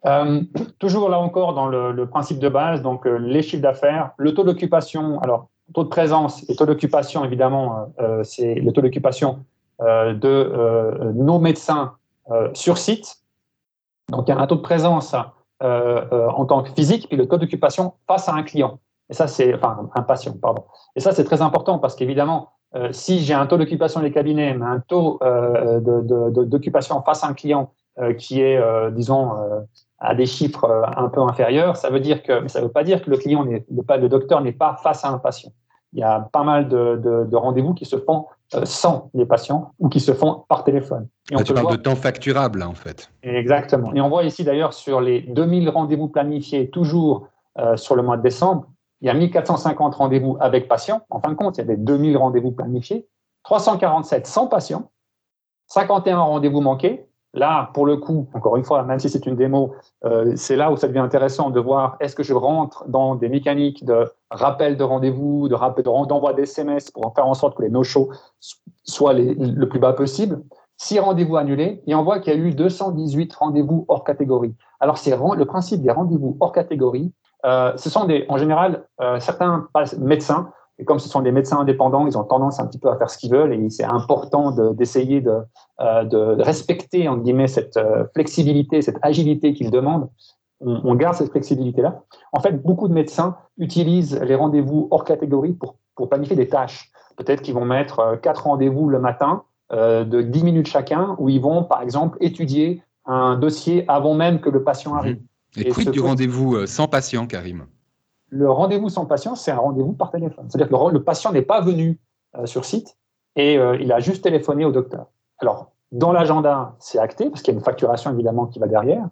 Euh, 0.05 0.41
toujours 0.79 1.09
là 1.09 1.19
encore 1.19 1.53
dans 1.53 1.67
le, 1.67 2.05
principe 2.07 2.39
de 2.39 2.49
base, 2.49 2.81
donc 2.81 3.05
euh, 3.05 3.17
les 3.17 3.41
chiffres 3.41 3.61
d'affaires, 3.61 4.11
le 4.17 4.33
taux 4.33 4.43
d'occupation, 4.43 5.19
alors 5.19 5.49
taux 5.73 5.83
de 5.83 5.89
présence 5.89 6.47
et 6.49 6.55
taux 6.55 6.65
d'occupation, 6.65 7.23
évidemment, 7.25 7.93
c'est 8.23 8.55
le 8.55 8.71
taux 8.71 8.81
d'occupation 8.81 9.45
de 9.79 11.11
nos 11.13 11.39
médecins 11.39 11.93
sur 12.53 12.77
site. 12.77 13.17
Donc 14.09 14.27
il 14.27 14.31
y 14.31 14.33
a 14.33 14.39
un 14.39 14.47
taux 14.47 14.55
de 14.55 14.61
présence 14.61 15.13
euh, 15.63 16.05
euh, 16.11 16.27
en 16.29 16.45
tant 16.45 16.61
que 16.61 16.69
physique, 16.69 17.07
puis 17.07 17.17
le 17.17 17.27
taux 17.27 17.37
d'occupation 17.37 17.93
face 18.05 18.29
à 18.29 18.33
un 18.33 18.43
client. 18.43 18.79
Et 19.09 19.15
ça, 19.15 19.25
c'est, 19.25 19.55
enfin, 19.55 19.89
un 19.95 20.03
patient, 20.03 20.35
pardon. 20.39 20.65
Et 20.95 20.99
ça, 20.99 21.13
c'est 21.13 21.23
très 21.23 21.41
important 21.41 21.79
parce 21.79 21.95
qu'évidemment, 21.95 22.49
euh, 22.75 22.89
si 22.91 23.21
j'ai 23.21 23.33
un 23.33 23.47
taux 23.47 23.57
d'occupation 23.57 24.01
des 24.01 24.11
cabinets, 24.11 24.53
mais 24.53 24.65
un 24.67 24.81
taux 24.81 25.19
d'occupation 25.81 27.01
face 27.01 27.23
à 27.23 27.27
un 27.27 27.33
client 27.33 27.73
qui 28.19 28.41
est, 28.41 28.61
disons, 28.91 29.31
à 29.99 30.13
des 30.15 30.25
chiffres 30.25 30.85
un 30.95 31.09
peu 31.09 31.21
inférieurs, 31.21 31.75
ça 31.75 31.89
veut 31.89 31.99
dire 31.99 32.21
que, 32.23 32.39
mais 32.39 32.49
ça 32.49 32.59
ne 32.59 32.65
veut 32.65 32.71
pas 32.71 32.83
dire 32.83 33.01
que 33.01 33.09
le 33.09 33.17
client, 33.17 33.45
n'est, 33.45 33.65
le 33.69 34.07
docteur 34.07 34.41
n'est 34.41 34.51
pas 34.51 34.75
face 34.83 35.03
à 35.03 35.09
un 35.09 35.17
patient. 35.17 35.51
Il 35.93 35.99
y 35.99 36.03
a 36.03 36.27
pas 36.31 36.43
mal 36.43 36.67
de 36.67 37.35
rendez-vous 37.35 37.73
qui 37.73 37.85
se 37.85 37.97
font 37.97 38.27
euh, 38.55 38.63
sans 38.63 39.09
les 39.13 39.25
patients 39.25 39.73
ou 39.77 39.89
qui 39.89 39.99
se 39.99 40.13
font 40.13 40.45
par 40.47 40.63
téléphone. 40.63 41.09
Et 41.29 41.35
on 41.35 41.43
tu 41.43 41.53
parles 41.53 41.69
de 41.69 41.75
temps 41.75 41.97
facturable, 41.97 42.63
en 42.63 42.73
fait. 42.73 43.11
Exactement. 43.21 43.93
Et 43.93 43.99
on 43.99 44.07
voit 44.07 44.23
ici 44.23 44.45
d'ailleurs 44.45 44.71
sur 44.71 45.01
les 45.01 45.19
2000 45.19 45.67
rendez-vous 45.69 46.07
planifiés, 46.07 46.69
toujours 46.69 47.27
euh, 47.59 47.75
sur 47.75 47.97
le 47.97 48.03
mois 48.03 48.15
de 48.15 48.21
décembre, 48.21 48.67
il 49.01 49.07
y 49.07 49.09
a 49.09 49.13
1450 49.13 49.95
rendez-vous 49.95 50.37
avec 50.39 50.69
patients. 50.69 51.01
En 51.09 51.19
fin 51.19 51.29
de 51.31 51.33
compte, 51.33 51.57
il 51.57 51.59
y 51.59 51.63
a 51.63 51.67
des 51.67 51.75
2000 51.75 52.15
rendez-vous 52.15 52.51
planifiés, 52.51 53.05
347 53.43 54.25
sans 54.25 54.47
patients, 54.47 54.91
51 55.67 56.17
rendez-vous 56.17 56.61
manqués, 56.61 57.05
Là, 57.33 57.69
pour 57.73 57.85
le 57.85 57.97
coup, 57.97 58.27
encore 58.33 58.57
une 58.57 58.63
fois, 58.63 58.83
même 58.83 58.99
si 58.99 59.09
c'est 59.09 59.25
une 59.25 59.35
démo, 59.35 59.75
euh, 60.05 60.33
c'est 60.35 60.55
là 60.55 60.71
où 60.71 60.77
ça 60.77 60.87
devient 60.87 60.99
intéressant 60.99 61.49
de 61.49 61.59
voir 61.59 61.97
est-ce 61.99 62.15
que 62.15 62.23
je 62.23 62.33
rentre 62.33 62.87
dans 62.87 63.15
des 63.15 63.29
mécaniques 63.29 63.85
de 63.85 64.09
rappel 64.31 64.77
de 64.77 64.83
rendez-vous, 64.83 65.47
de 65.47 65.55
rappel 65.55 65.83
d'envoi 65.83 66.33
d'SMS 66.33 66.91
pour 66.93 67.13
faire 67.13 67.27
en 67.27 67.33
sorte 67.33 67.55
que 67.57 67.63
les 67.63 67.69
no-shows 67.69 68.09
soient 68.83 69.13
le 69.13 69.65
plus 69.65 69.79
bas 69.79 69.93
possible. 69.93 70.41
Six 70.77 70.99
rendez-vous 70.99 71.37
annulés 71.37 71.81
et 71.87 71.95
on 71.95 72.03
voit 72.03 72.19
qu'il 72.19 72.33
y 72.33 72.35
a 72.35 72.39
eu 72.39 72.53
218 72.53 73.33
rendez-vous 73.35 73.85
hors 73.87 74.03
catégorie. 74.03 74.55
Alors, 74.79 74.97
c'est 74.97 75.11
le 75.11 75.45
principe 75.45 75.81
des 75.81 75.91
rendez-vous 75.91 76.37
hors 76.39 76.51
catégorie. 76.51 77.11
Euh, 77.45 77.73
ce 77.77 77.89
sont 77.89 78.05
des, 78.05 78.25
en 78.29 78.37
général, 78.37 78.85
euh, 79.01 79.19
certains 79.19 79.67
médecins 79.99 80.51
et 80.79 80.85
comme 80.85 80.99
ce 80.99 81.09
sont 81.09 81.21
des 81.21 81.31
médecins 81.31 81.59
indépendants, 81.59 82.05
ils 82.05 82.17
ont 82.17 82.23
tendance 82.23 82.59
un 82.59 82.67
petit 82.67 82.77
peu 82.77 82.89
à 82.89 82.97
faire 82.97 83.09
ce 83.09 83.17
qu'ils 83.17 83.31
veulent 83.31 83.53
et 83.53 83.69
c'est 83.69 83.83
important 83.83 84.51
d'essayer 84.73 85.21
de, 85.21 85.39
euh, 85.81 86.03
de, 86.03 86.41
respecter, 86.41 87.07
en 87.07 87.17
guillemets, 87.17 87.47
cette 87.47 87.77
euh, 87.77 88.05
flexibilité, 88.13 88.81
cette 88.81 88.99
agilité 89.01 89.53
qu'ils 89.53 89.71
demandent. 89.71 90.09
On, 90.59 90.95
garde 90.95 91.15
cette 91.15 91.29
flexibilité-là. 91.31 92.01
En 92.33 92.39
fait, 92.39 92.63
beaucoup 92.63 92.87
de 92.87 92.93
médecins 92.93 93.37
utilisent 93.59 94.19
les 94.23 94.33
rendez-vous 94.33 94.87
hors 94.89 95.03
catégorie 95.03 95.53
pour, 95.53 95.75
pour 95.95 96.09
planifier 96.09 96.35
des 96.35 96.47
tâches. 96.47 96.91
Peut-être 97.15 97.43
qu'ils 97.43 97.53
vont 97.53 97.65
mettre 97.65 97.99
euh, 97.99 98.15
quatre 98.15 98.45
rendez-vous 98.45 98.89
le 98.89 98.99
matin 98.99 99.43
de 99.69 100.21
10 100.21 100.43
minutes 100.45 100.67
chacun 100.67 101.17
où 101.19 101.27
ils 101.27 101.41
vont, 101.41 101.61
par 101.61 101.81
exemple, 101.81 102.17
étudier 102.21 102.81
un 103.05 103.35
dossier 103.35 103.83
avant 103.89 104.13
même 104.13 104.39
que 104.39 104.49
le 104.49 104.63
patient 104.63 104.95
arrive. 104.95 105.19
Et, 105.57 105.67
et 105.67 105.71
quid 105.71 105.91
du 105.91 105.99
rendez-vous 105.99 106.65
sans 106.67 106.87
patient, 106.87 107.27
Karim? 107.27 107.65
Le 108.29 108.51
rendez-vous 108.51 108.89
sans 108.89 109.05
patient, 109.05 109.35
c'est 109.35 109.51
un 109.51 109.57
rendez-vous 109.57 109.93
par 109.93 110.11
téléphone. 110.11 110.45
C'est-à-dire 110.49 110.67
que 110.67 110.93
le, 110.93 111.03
patient 111.03 111.31
n'est 111.31 111.41
pas 111.41 111.61
venu 111.61 111.99
euh, 112.37 112.45
sur 112.45 112.65
site 112.65 112.97
et 113.35 113.57
euh, 113.57 113.77
il 113.79 113.91
a 113.91 113.99
juste 113.99 114.23
téléphoné 114.23 114.65
au 114.65 114.71
docteur. 114.71 115.07
Alors, 115.39 115.71
dans 115.91 116.11
l'agenda, 116.11 116.75
c'est 116.79 116.99
acté 116.99 117.29
parce 117.29 117.41
qu'il 117.41 117.53
y 117.53 117.57
a 117.57 117.59
une 117.59 117.63
facturation 117.63 118.11
évidemment 118.11 118.47
qui 118.47 118.59
va 118.59 118.67
derrière. 118.67 119.07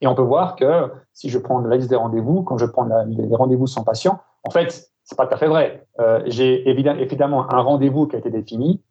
Et 0.00 0.06
on 0.06 0.14
peut 0.14 0.22
voir 0.22 0.56
que 0.56 0.90
si 1.12 1.28
je 1.28 1.38
prends 1.38 1.58
la 1.60 1.76
liste 1.76 1.90
des 1.90 1.96
rendez-vous, 1.96 2.42
quand 2.42 2.58
je 2.58 2.66
prends 2.66 2.84
les 2.84 3.36
rendez-vous 3.36 3.66
sans 3.66 3.82
patient, 3.82 4.20
en 4.44 4.50
fait, 4.50 4.90
c'est 5.04 5.16
pas 5.16 5.26
tout 5.26 5.34
à 5.34 5.36
fait 5.36 5.48
vrai. 5.48 5.86
Euh, 5.98 6.22
j'ai 6.26 6.68
évidemment 6.68 7.52
un 7.52 7.60
rendez-vous 7.60 8.06
qui 8.06 8.16
a 8.16 8.18
été 8.18 8.30
défini. 8.30 8.82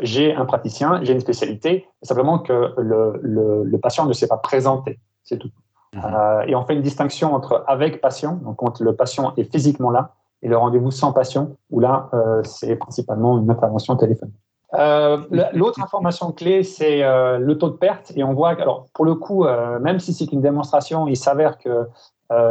j'ai 0.00 0.34
un 0.34 0.46
praticien, 0.46 1.00
j'ai 1.02 1.12
une 1.12 1.20
spécialité. 1.20 1.86
Simplement 2.02 2.38
que 2.38 2.74
le 2.78 3.76
patient 3.78 4.06
ne 4.06 4.12
s'est 4.12 4.28
pas 4.28 4.38
présenté. 4.38 4.98
C'est 5.24 5.38
tout. 5.38 5.50
Mhm. 5.94 6.02
Euh, 6.04 6.40
et 6.46 6.54
on 6.54 6.64
fait 6.64 6.74
une 6.74 6.82
distinction 6.82 7.34
entre 7.34 7.64
avec 7.66 8.00
patient, 8.00 8.34
donc 8.42 8.56
quand 8.56 8.80
le 8.80 8.94
patient 8.94 9.32
est 9.36 9.50
physiquement 9.50 9.90
là, 9.90 10.12
et 10.42 10.48
le 10.48 10.56
rendez-vous 10.56 10.90
sans 10.90 11.12
patient, 11.12 11.50
où 11.70 11.80
là, 11.80 12.08
euh, 12.12 12.42
c'est 12.44 12.76
principalement 12.76 13.38
une 13.38 13.50
intervention 13.50 13.96
téléphonique. 13.96 14.36
Euh, 14.74 15.18
l'autre 15.52 15.82
information 15.82 16.30
clé, 16.30 16.62
c'est 16.62 17.00
le 17.00 17.54
taux 17.54 17.70
de 17.70 17.76
perte. 17.76 18.12
Et 18.16 18.22
on 18.22 18.34
voit, 18.34 18.50
alors 18.50 18.86
pour 18.92 19.06
le 19.06 19.14
coup, 19.14 19.46
même 19.80 19.98
si 19.98 20.12
c'est 20.12 20.30
une 20.30 20.42
démonstration, 20.42 21.08
il 21.08 21.16
s'avère 21.16 21.56
que 21.56 21.88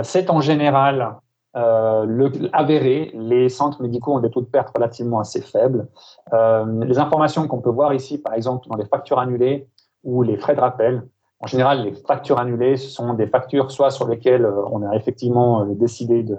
c'est 0.02 0.32
en 0.32 0.42
général 0.42 1.16
le, 1.54 2.50
avéré. 2.54 3.12
Les 3.14 3.50
centres 3.50 3.84
médicaux 3.84 4.16
ont 4.16 4.20
des 4.20 4.32
taux 4.32 4.42
de 4.42 4.48
perte 4.48 4.76
relativement 4.76 5.20
assez 5.20 5.42
faibles. 5.42 5.88
les 6.34 6.98
informations 6.98 7.48
qu'on 7.48 7.62
peut 7.62 7.70
voir 7.70 7.94
ici, 7.94 8.18
par 8.18 8.34
exemple, 8.34 8.68
dans 8.68 8.78
les 8.78 8.86
factures 8.86 9.20
annulées 9.20 9.70
ou 10.04 10.24
les 10.24 10.38
frais 10.38 10.56
de 10.56 10.62
rappel, 10.62 11.04
en 11.40 11.48
général, 11.48 11.84
les 11.84 11.94
factures 11.94 12.40
annulées, 12.40 12.78
sont 12.78 13.14
des 13.14 13.28
factures 13.28 13.72
soit 13.72 13.92
sur 13.92 14.08
lesquelles 14.08 14.46
euh, 14.46 14.64
on 14.72 14.82
a 14.84 14.96
effectivement 14.96 15.62
euh, 15.62 15.66
décidé 15.70 16.24
de 16.24 16.38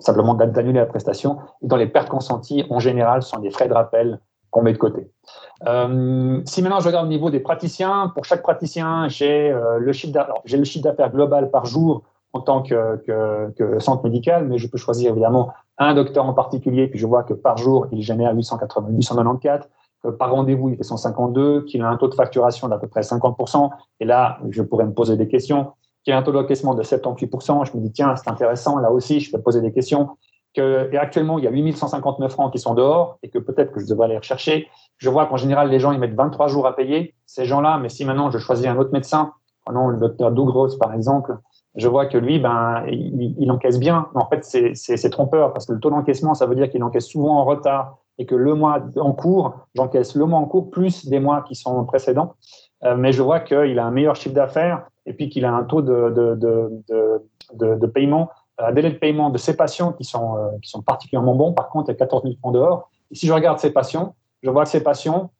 simplement 0.00 0.34
d'annuler 0.34 0.78
la 0.78 0.86
prestation, 0.86 1.38
et 1.62 1.66
dans 1.66 1.76
les 1.76 1.88
pertes 1.88 2.08
consenties, 2.08 2.64
en 2.70 2.78
général, 2.78 3.22
sont 3.22 3.40
des 3.40 3.50
frais 3.50 3.68
de 3.68 3.74
rappel 3.74 4.20
qu'on 4.50 4.62
met 4.62 4.72
de 4.72 4.78
côté. 4.78 5.10
Euh, 5.66 6.40
si 6.46 6.62
maintenant 6.62 6.78
je 6.78 6.86
regarde 6.86 7.06
au 7.06 7.08
niveau 7.08 7.30
des 7.30 7.40
praticiens, 7.40 8.12
pour 8.14 8.24
chaque 8.24 8.42
praticien, 8.42 9.08
j'ai 9.08 9.52
le 9.78 9.92
chiffre 9.92 10.82
d'affaires 10.82 11.10
global 11.10 11.50
par 11.50 11.66
jour 11.66 12.04
en 12.32 12.40
tant 12.40 12.62
que, 12.62 13.00
centre 13.80 14.04
médical, 14.04 14.46
mais 14.46 14.56
je 14.58 14.68
peux 14.68 14.78
choisir 14.78 15.10
évidemment 15.10 15.52
un 15.78 15.94
docteur 15.94 16.24
en 16.24 16.32
particulier, 16.32 16.86
puis 16.86 17.00
je 17.00 17.06
vois 17.06 17.24
que 17.24 17.34
par 17.34 17.56
jour, 17.56 17.88
il 17.90 18.00
génère 18.00 18.34
880, 18.34 18.88
894 18.90 19.68
par 20.18 20.30
rendez-vous, 20.30 20.68
il 20.68 20.76
fait 20.76 20.84
152, 20.84 21.64
qu'il 21.64 21.82
a 21.82 21.88
un 21.88 21.96
taux 21.96 22.08
de 22.08 22.14
facturation 22.14 22.68
d'à 22.68 22.78
peu 22.78 22.86
près 22.86 23.00
50%. 23.00 23.70
Et 24.00 24.04
là, 24.04 24.38
je 24.50 24.62
pourrais 24.62 24.84
me 24.84 24.92
poser 24.92 25.16
des 25.16 25.28
questions. 25.28 25.72
Qu'il 26.04 26.14
a 26.14 26.18
un 26.18 26.22
taux 26.22 26.32
d'encaissement 26.32 26.74
de 26.74 26.82
78%, 26.82 27.66
je 27.66 27.76
me 27.76 27.82
dis, 27.82 27.92
tiens, 27.92 28.14
c'est 28.16 28.30
intéressant. 28.30 28.78
Là 28.78 28.92
aussi, 28.92 29.20
je 29.20 29.32
peux 29.32 29.40
poser 29.40 29.60
des 29.60 29.72
questions. 29.72 30.10
Que, 30.54 30.88
et 30.92 30.96
actuellement, 30.96 31.38
il 31.38 31.44
y 31.44 31.48
a 31.48 31.50
8159 31.50 32.32
francs 32.32 32.52
qui 32.52 32.58
sont 32.58 32.74
dehors 32.74 33.18
et 33.22 33.28
que 33.28 33.38
peut-être 33.38 33.72
que 33.72 33.80
je 33.80 33.86
devrais 33.86 34.06
aller 34.06 34.16
rechercher. 34.16 34.68
Je 34.96 35.10
vois 35.10 35.26
qu'en 35.26 35.36
général, 35.36 35.68
les 35.68 35.80
gens, 35.80 35.92
ils 35.92 35.98
mettent 35.98 36.14
23 36.14 36.48
jours 36.48 36.66
à 36.66 36.74
payer. 36.74 37.14
Ces 37.26 37.44
gens-là, 37.44 37.78
mais 37.78 37.88
si 37.88 38.04
maintenant 38.04 38.30
je 38.30 38.38
choisis 38.38 38.66
un 38.66 38.76
autre 38.78 38.92
médecin, 38.92 39.32
prenons 39.64 39.88
le 39.88 39.98
docteur 39.98 40.32
Dougros, 40.32 40.68
par 40.80 40.94
exemple, 40.94 41.36
je 41.74 41.86
vois 41.86 42.06
que 42.06 42.16
lui, 42.16 42.38
ben, 42.38 42.84
il, 42.88 43.34
il 43.38 43.50
encaisse 43.50 43.78
bien. 43.78 44.08
Mais 44.14 44.22
en 44.22 44.28
fait, 44.28 44.44
c'est 44.74 45.10
trompeur 45.10 45.52
parce 45.52 45.66
que 45.66 45.72
le 45.72 45.80
taux 45.80 45.90
d'encaissement, 45.90 46.34
ça 46.34 46.46
veut 46.46 46.54
dire 46.54 46.70
qu'il 46.70 46.82
encaisse 46.82 47.06
souvent 47.06 47.38
en 47.38 47.44
retard 47.44 47.98
et 48.18 48.26
que 48.26 48.34
le 48.34 48.54
mois 48.54 48.80
en 48.96 49.12
cours, 49.12 49.54
j'encaisse 49.74 50.14
le 50.14 50.26
mois 50.26 50.38
en 50.38 50.44
cours 50.44 50.70
plus 50.70 51.06
des 51.06 51.20
mois 51.20 51.42
qui 51.42 51.54
sont 51.54 51.84
précédents. 51.84 52.34
Euh, 52.84 52.96
mais 52.96 53.12
je 53.12 53.22
vois 53.22 53.40
qu'il 53.40 53.78
a 53.78 53.84
un 53.84 53.90
meilleur 53.90 54.16
chiffre 54.16 54.34
d'affaires 54.34 54.86
et 55.06 55.12
puis 55.12 55.28
qu'il 55.28 55.44
a 55.44 55.52
un 55.52 55.64
taux 55.64 55.82
de, 55.82 56.10
de, 56.10 56.34
de, 57.54 57.74
de, 57.76 57.86
paiement, 57.86 58.30
un 58.58 58.72
délai 58.72 58.90
de 58.90 58.98
paiement 58.98 59.30
de 59.30 59.38
ses 59.38 59.56
patients 59.56 59.92
qui 59.92 60.04
sont, 60.04 60.36
euh, 60.36 60.50
qui 60.62 60.68
sont 60.68 60.82
particulièrement 60.82 61.34
bons. 61.34 61.52
Par 61.52 61.68
contre, 61.70 61.88
il 61.88 61.92
y 61.92 61.96
a 61.96 61.98
14 61.98 62.22
000 62.24 62.34
francs 62.40 62.54
dehors. 62.54 62.90
Si 63.12 63.26
je 63.26 63.32
regarde 63.32 63.58
ses 63.58 63.72
patients, 63.72 64.14
je 64.42 64.50
vois 64.50 64.64
que 64.64 64.70
ses 64.70 64.82
patients, 64.82 65.30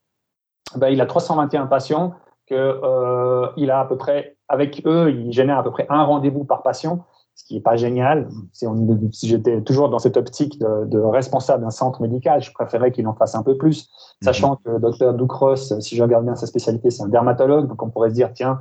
ben, 0.76 0.88
il 0.88 1.00
a 1.00 1.06
321 1.06 1.66
patients, 1.66 2.14
qu'il 2.46 2.56
euh, 2.56 3.68
a 3.68 3.80
à 3.80 3.84
peu 3.84 3.96
près, 3.96 4.36
avec 4.48 4.82
eux, 4.86 5.10
il 5.10 5.32
génère 5.32 5.58
à 5.58 5.62
peu 5.62 5.70
près 5.70 5.86
un 5.90 6.02
rendez-vous 6.02 6.44
par 6.44 6.62
patient 6.62 7.04
ce 7.38 7.44
qui 7.44 7.54
n'est 7.54 7.60
pas 7.60 7.76
génial. 7.76 8.28
Si, 8.52 8.66
si 9.12 9.28
j'étais 9.28 9.62
toujours 9.62 9.88
dans 9.90 10.00
cette 10.00 10.16
optique 10.16 10.58
de, 10.58 10.98
responsable 10.98 11.62
d'un 11.62 11.70
centre 11.70 12.02
médical, 12.02 12.42
je 12.42 12.52
préférerais 12.52 12.90
qu'il 12.90 13.06
en 13.06 13.14
fasse 13.14 13.36
un 13.36 13.44
peu 13.44 13.56
plus, 13.56 13.88
mhm. 14.20 14.24
sachant 14.24 14.56
que 14.56 14.70
le 14.70 14.80
docteur 14.80 15.14
Ducros, 15.14 15.54
si 15.56 15.96
je 15.96 16.02
regarde 16.02 16.24
bien 16.24 16.34
sa 16.34 16.46
spécialité, 16.46 16.90
c'est 16.90 17.04
un 17.04 17.08
dermatologue, 17.08 17.68
donc 17.68 17.80
on 17.80 17.90
pourrait 17.90 18.10
se 18.10 18.14
dire, 18.14 18.32
tiens, 18.34 18.60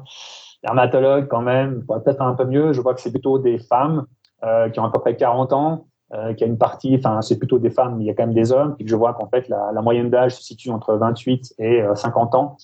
dermatologue 0.64 1.28
quand 1.28 1.42
même, 1.42 1.84
pourrait 1.86 2.04
peut-être 2.04 2.22
un 2.22 2.36
peu 2.36 2.46
mieux. 2.46 2.72
Je 2.72 2.80
vois 2.80 2.94
que 2.94 3.02
c'est 3.02 3.10
plutôt 3.10 3.40
des 3.40 3.58
femmes 3.58 4.06
euh, 4.44 4.70
qui 4.70 4.80
ont 4.80 4.86
à 4.86 4.92
peu 4.92 5.00
près 5.00 5.16
40 5.18 5.54
ans, 5.54 5.88
euh, 6.14 6.36
qui 6.36 6.44
a 6.44 6.48
une 6.48 6.60
partie, 6.60 6.96
enfin 7.00 7.24
c'est 7.24 7.40
plutôt 7.40 7.58
des 7.58 7.72
femmes, 7.72 7.98
mais 7.98 8.04
il 8.04 8.08
y 8.08 8.12
a 8.12 8.14
quand 8.14 8.28
même 8.28 8.36
des 8.36 8.52
hommes, 8.52 8.76
puis 8.76 8.88
je 8.88 8.96
vois 8.96 9.16
qu'en 9.16 9.28
fait 9.28 9.50
la, 9.50 9.82
moyenne 9.82 10.12
d'âge 10.12 10.36
se 10.36 10.44
situe 10.44 10.70
entre 10.70 10.94
28 10.94 11.56
et 11.58 11.84
50 11.96 12.36
euh, 12.36 12.38
ans. 12.38 12.58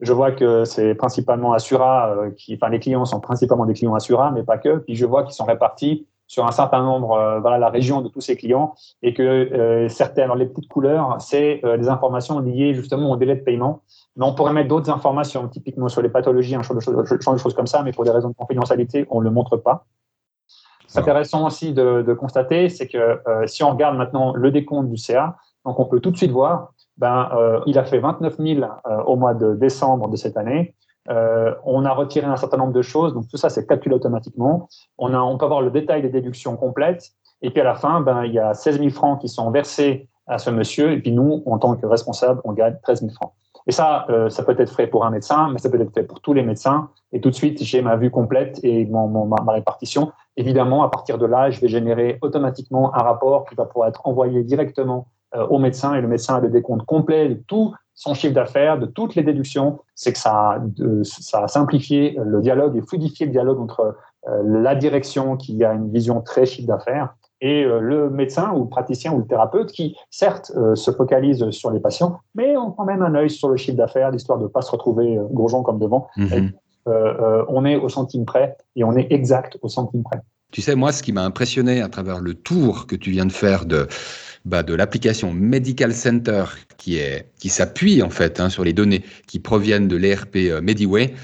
Je 0.00 0.12
vois 0.12 0.32
que 0.32 0.64
c'est 0.64 0.94
principalement 0.94 1.52
Assura, 1.52 2.16
qui, 2.36 2.54
enfin 2.54 2.70
les 2.70 2.80
clients 2.80 3.04
sont 3.04 3.20
principalement 3.20 3.66
des 3.66 3.74
clients 3.74 3.94
Assura, 3.94 4.30
mais 4.30 4.42
pas 4.42 4.58
que. 4.58 4.78
Puis 4.78 4.96
je 4.96 5.06
vois 5.06 5.24
qu'ils 5.24 5.34
sont 5.34 5.44
répartis 5.44 6.06
sur 6.26 6.46
un 6.46 6.52
certain 6.52 6.82
nombre, 6.84 7.38
voilà, 7.40 7.58
la 7.58 7.70
région 7.70 8.02
de 8.02 8.08
tous 8.08 8.20
ces 8.20 8.36
clients, 8.36 8.74
et 9.02 9.14
que 9.14 9.86
certaines, 9.88 10.24
alors 10.24 10.36
les 10.36 10.46
petites 10.46 10.68
couleurs, 10.68 11.16
c'est 11.18 11.60
des 11.76 11.88
informations 11.88 12.38
liées 12.38 12.72
justement 12.72 13.10
au 13.10 13.16
délai 13.16 13.34
de 13.34 13.40
paiement. 13.40 13.82
Mais 14.16 14.24
on 14.24 14.34
pourrait 14.34 14.52
mettre 14.52 14.68
d'autres 14.68 14.90
informations, 14.90 15.48
typiquement 15.48 15.88
sur 15.88 16.02
les 16.02 16.08
pathologies, 16.08 16.54
un 16.54 16.62
genre 16.62 16.76
de, 16.76 16.80
choses, 16.80 17.54
comme 17.54 17.66
ça, 17.66 17.82
mais 17.82 17.92
pour 17.92 18.04
des 18.04 18.10
raisons 18.10 18.28
de 18.28 18.34
confidentialité, 18.34 19.06
on 19.10 19.20
ne 19.20 19.24
le 19.24 19.30
montre 19.30 19.56
pas. 19.56 19.86
C'est 20.86 20.98
intéressant 20.98 21.46
aussi 21.46 21.72
de, 21.72 22.02
de 22.02 22.14
constater, 22.14 22.68
c'est 22.68 22.88
que 22.88 22.98
euh, 22.98 23.46
si 23.46 23.62
on 23.62 23.70
regarde 23.70 23.96
maintenant 23.96 24.34
le 24.34 24.50
décompte 24.50 24.90
du 24.90 24.96
CA, 24.96 25.36
donc 25.64 25.78
on 25.78 25.84
peut 25.84 26.00
tout 26.00 26.10
de 26.10 26.16
suite 26.16 26.32
voir, 26.32 26.72
ben, 27.00 27.30
euh, 27.32 27.60
il 27.64 27.78
a 27.78 27.84
fait 27.84 27.98
29 27.98 28.36
000 28.38 28.60
euh, 28.60 29.02
au 29.04 29.16
mois 29.16 29.32
de 29.32 29.54
décembre 29.54 30.08
de 30.08 30.16
cette 30.16 30.36
année. 30.36 30.74
Euh, 31.08 31.54
on 31.64 31.86
a 31.86 31.92
retiré 31.92 32.26
un 32.26 32.36
certain 32.36 32.58
nombre 32.58 32.74
de 32.74 32.82
choses, 32.82 33.14
donc 33.14 33.26
tout 33.26 33.38
ça 33.38 33.48
c'est 33.48 33.66
calculé 33.66 33.94
automatiquement. 33.94 34.68
On, 34.98 35.14
a, 35.14 35.18
on 35.18 35.38
peut 35.38 35.46
avoir 35.46 35.62
le 35.62 35.70
détail 35.70 36.02
des 36.02 36.10
déductions 36.10 36.56
complètes, 36.56 37.12
et 37.40 37.50
puis 37.50 37.62
à 37.62 37.64
la 37.64 37.74
fin, 37.74 38.02
ben, 38.02 38.24
il 38.24 38.34
y 38.34 38.38
a 38.38 38.52
16 38.52 38.78
000 38.78 38.90
francs 38.90 39.18
qui 39.18 39.28
sont 39.28 39.50
versés 39.50 40.08
à 40.26 40.36
ce 40.36 40.50
monsieur, 40.50 40.92
et 40.92 41.00
puis 41.00 41.10
nous, 41.10 41.42
en 41.46 41.58
tant 41.58 41.74
que 41.74 41.86
responsable, 41.86 42.42
on 42.44 42.52
gagne 42.52 42.76
13 42.82 43.00
000 43.00 43.12
francs. 43.14 43.32
Et 43.66 43.72
ça, 43.72 44.06
ça 44.30 44.42
peut 44.42 44.54
être 44.58 44.74
fait 44.74 44.86
pour 44.86 45.04
un 45.04 45.10
médecin, 45.10 45.50
mais 45.52 45.58
ça 45.58 45.68
peut 45.68 45.80
être 45.80 45.92
fait 45.92 46.02
pour 46.02 46.20
tous 46.20 46.32
les 46.32 46.42
médecins. 46.42 46.88
Et 47.12 47.20
tout 47.20 47.28
de 47.30 47.34
suite, 47.34 47.62
j'ai 47.62 47.82
ma 47.82 47.96
vue 47.96 48.10
complète 48.10 48.58
et 48.62 48.86
mon, 48.86 49.26
ma, 49.26 49.52
répartition. 49.52 50.12
Évidemment, 50.36 50.82
à 50.82 50.88
partir 50.88 51.18
de 51.18 51.26
là, 51.26 51.50
je 51.50 51.60
vais 51.60 51.68
générer 51.68 52.18
automatiquement 52.22 52.94
un 52.94 53.02
rapport 53.02 53.44
qui 53.46 53.54
va 53.54 53.66
pouvoir 53.66 53.88
être 53.88 54.00
envoyé 54.06 54.42
directement 54.44 55.08
au 55.48 55.58
médecin 55.58 55.94
et 55.94 56.00
le 56.00 56.08
médecin 56.08 56.36
a 56.36 56.40
le 56.40 56.48
décompte 56.48 56.84
complet 56.86 57.28
de 57.28 57.34
tout 57.34 57.74
son 57.94 58.14
chiffre 58.14 58.34
d'affaires, 58.34 58.78
de 58.78 58.86
toutes 58.86 59.14
les 59.14 59.22
déductions. 59.22 59.78
C'est 59.94 60.12
que 60.12 60.18
ça, 60.18 60.60
ça 61.02 61.44
a 61.44 61.48
simplifié 61.48 62.18
le 62.24 62.40
dialogue 62.40 62.76
et 62.76 62.82
fluidifié 62.82 63.26
le 63.26 63.32
dialogue 63.32 63.60
entre 63.60 63.96
euh, 64.28 64.42
la 64.44 64.74
direction 64.74 65.36
qui 65.36 65.62
a 65.64 65.72
une 65.72 65.90
vision 65.90 66.20
très 66.20 66.46
chiffre 66.46 66.66
d'affaires 66.66 67.14
et 67.40 67.64
euh, 67.64 67.80
le 67.80 68.10
médecin 68.10 68.52
ou 68.52 68.64
le 68.64 68.68
praticien 68.68 69.12
ou 69.12 69.18
le 69.18 69.26
thérapeute 69.26 69.72
qui, 69.72 69.96
certes, 70.10 70.52
euh, 70.56 70.74
se 70.74 70.90
focalise 70.90 71.50
sur 71.50 71.70
les 71.70 71.80
patients, 71.80 72.20
mais 72.34 72.56
ont 72.56 72.70
quand 72.70 72.84
même 72.84 73.02
un 73.02 73.14
œil 73.14 73.30
sur 73.30 73.48
le 73.48 73.56
chiffre 73.56 73.76
d'affaires, 73.76 74.10
l'histoire 74.10 74.38
de 74.38 74.44
ne 74.44 74.48
pas 74.48 74.62
se 74.62 74.70
retrouver 74.70 75.16
euh, 75.16 75.24
gourgeon 75.30 75.62
comme 75.62 75.78
devant. 75.78 76.08
Mhm. 76.16 76.52
on 77.48 77.64
est 77.64 77.76
au 77.76 77.88
centime 77.88 78.24
près 78.24 78.56
et 78.74 78.84
on 78.84 78.96
est 78.96 79.12
exact 79.12 79.58
au 79.62 79.68
centime 79.68 80.02
près. 80.02 80.20
Tu 80.50 80.60
sais, 80.60 80.74
moi, 80.74 80.90
ce 80.90 81.02
qui 81.02 81.12
m'a 81.12 81.24
impressionné 81.24 81.80
à 81.80 81.88
travers 81.88 82.20
le 82.20 82.34
tour 82.34 82.86
que 82.88 82.96
tu 82.96 83.12
viens 83.12 83.26
de 83.26 83.32
faire 83.32 83.64
de, 83.64 83.86
bah, 84.44 84.62
de 84.62 84.74
l'application 84.74 85.32
Medical 85.32 85.94
Center, 85.94 86.44
qui, 86.76 86.96
est, 86.96 87.26
qui 87.38 87.48
s'appuie 87.48 88.02
en 88.02 88.10
fait 88.10 88.40
hein, 88.40 88.48
sur 88.48 88.64
les 88.64 88.72
données 88.72 89.04
qui 89.26 89.38
proviennent 89.38 89.88
de 89.88 89.96
l'ERP 89.96 90.36
Mediway, 90.62 91.14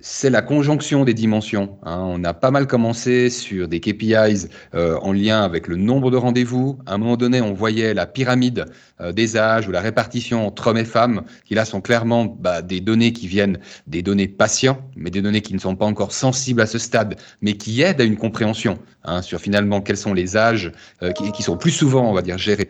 c'est 0.00 0.30
la 0.30 0.42
conjonction 0.42 1.04
des 1.04 1.14
dimensions. 1.14 1.78
Hein. 1.82 2.00
On 2.04 2.22
a 2.24 2.34
pas 2.34 2.50
mal 2.50 2.66
commencé 2.66 3.30
sur 3.30 3.68
des 3.68 3.80
KPIs 3.80 4.48
euh, 4.74 4.96
en 5.00 5.12
lien 5.12 5.42
avec 5.42 5.66
le 5.66 5.76
nombre 5.76 6.10
de 6.10 6.16
rendez-vous. 6.16 6.78
À 6.86 6.94
un 6.94 6.98
moment 6.98 7.16
donné, 7.16 7.40
on 7.40 7.52
voyait 7.52 7.94
la 7.94 8.06
pyramide 8.06 8.66
euh, 9.00 9.12
des 9.12 9.36
âges 9.36 9.68
ou 9.68 9.72
la 9.72 9.80
répartition 9.80 10.46
entre 10.46 10.68
hommes 10.68 10.78
et 10.78 10.84
femmes, 10.84 11.22
qui 11.44 11.54
là 11.54 11.64
sont 11.64 11.80
clairement 11.80 12.24
bah, 12.24 12.62
des 12.62 12.80
données 12.80 13.12
qui 13.12 13.28
viennent 13.28 13.58
des 13.86 14.02
données 14.02 14.28
patients, 14.28 14.78
mais 14.96 15.10
des 15.10 15.22
données 15.22 15.40
qui 15.40 15.54
ne 15.54 15.58
sont 15.58 15.76
pas 15.76 15.86
encore 15.86 16.12
sensibles 16.12 16.60
à 16.60 16.66
ce 16.66 16.78
stade, 16.78 17.16
mais 17.40 17.54
qui 17.54 17.82
aident 17.82 18.00
à 18.00 18.04
une 18.04 18.16
compréhension 18.16 18.78
hein, 19.04 19.22
sur 19.22 19.40
finalement 19.40 19.80
quels 19.80 19.96
sont 19.96 20.14
les 20.14 20.36
âges 20.36 20.72
euh, 21.02 21.12
qui, 21.12 21.42
sont 21.42 21.56
plus 21.56 21.70
souvent, 21.70 22.10
on 22.10 22.12
va 22.12 22.22
dire, 22.22 22.38
gérés 22.38 22.68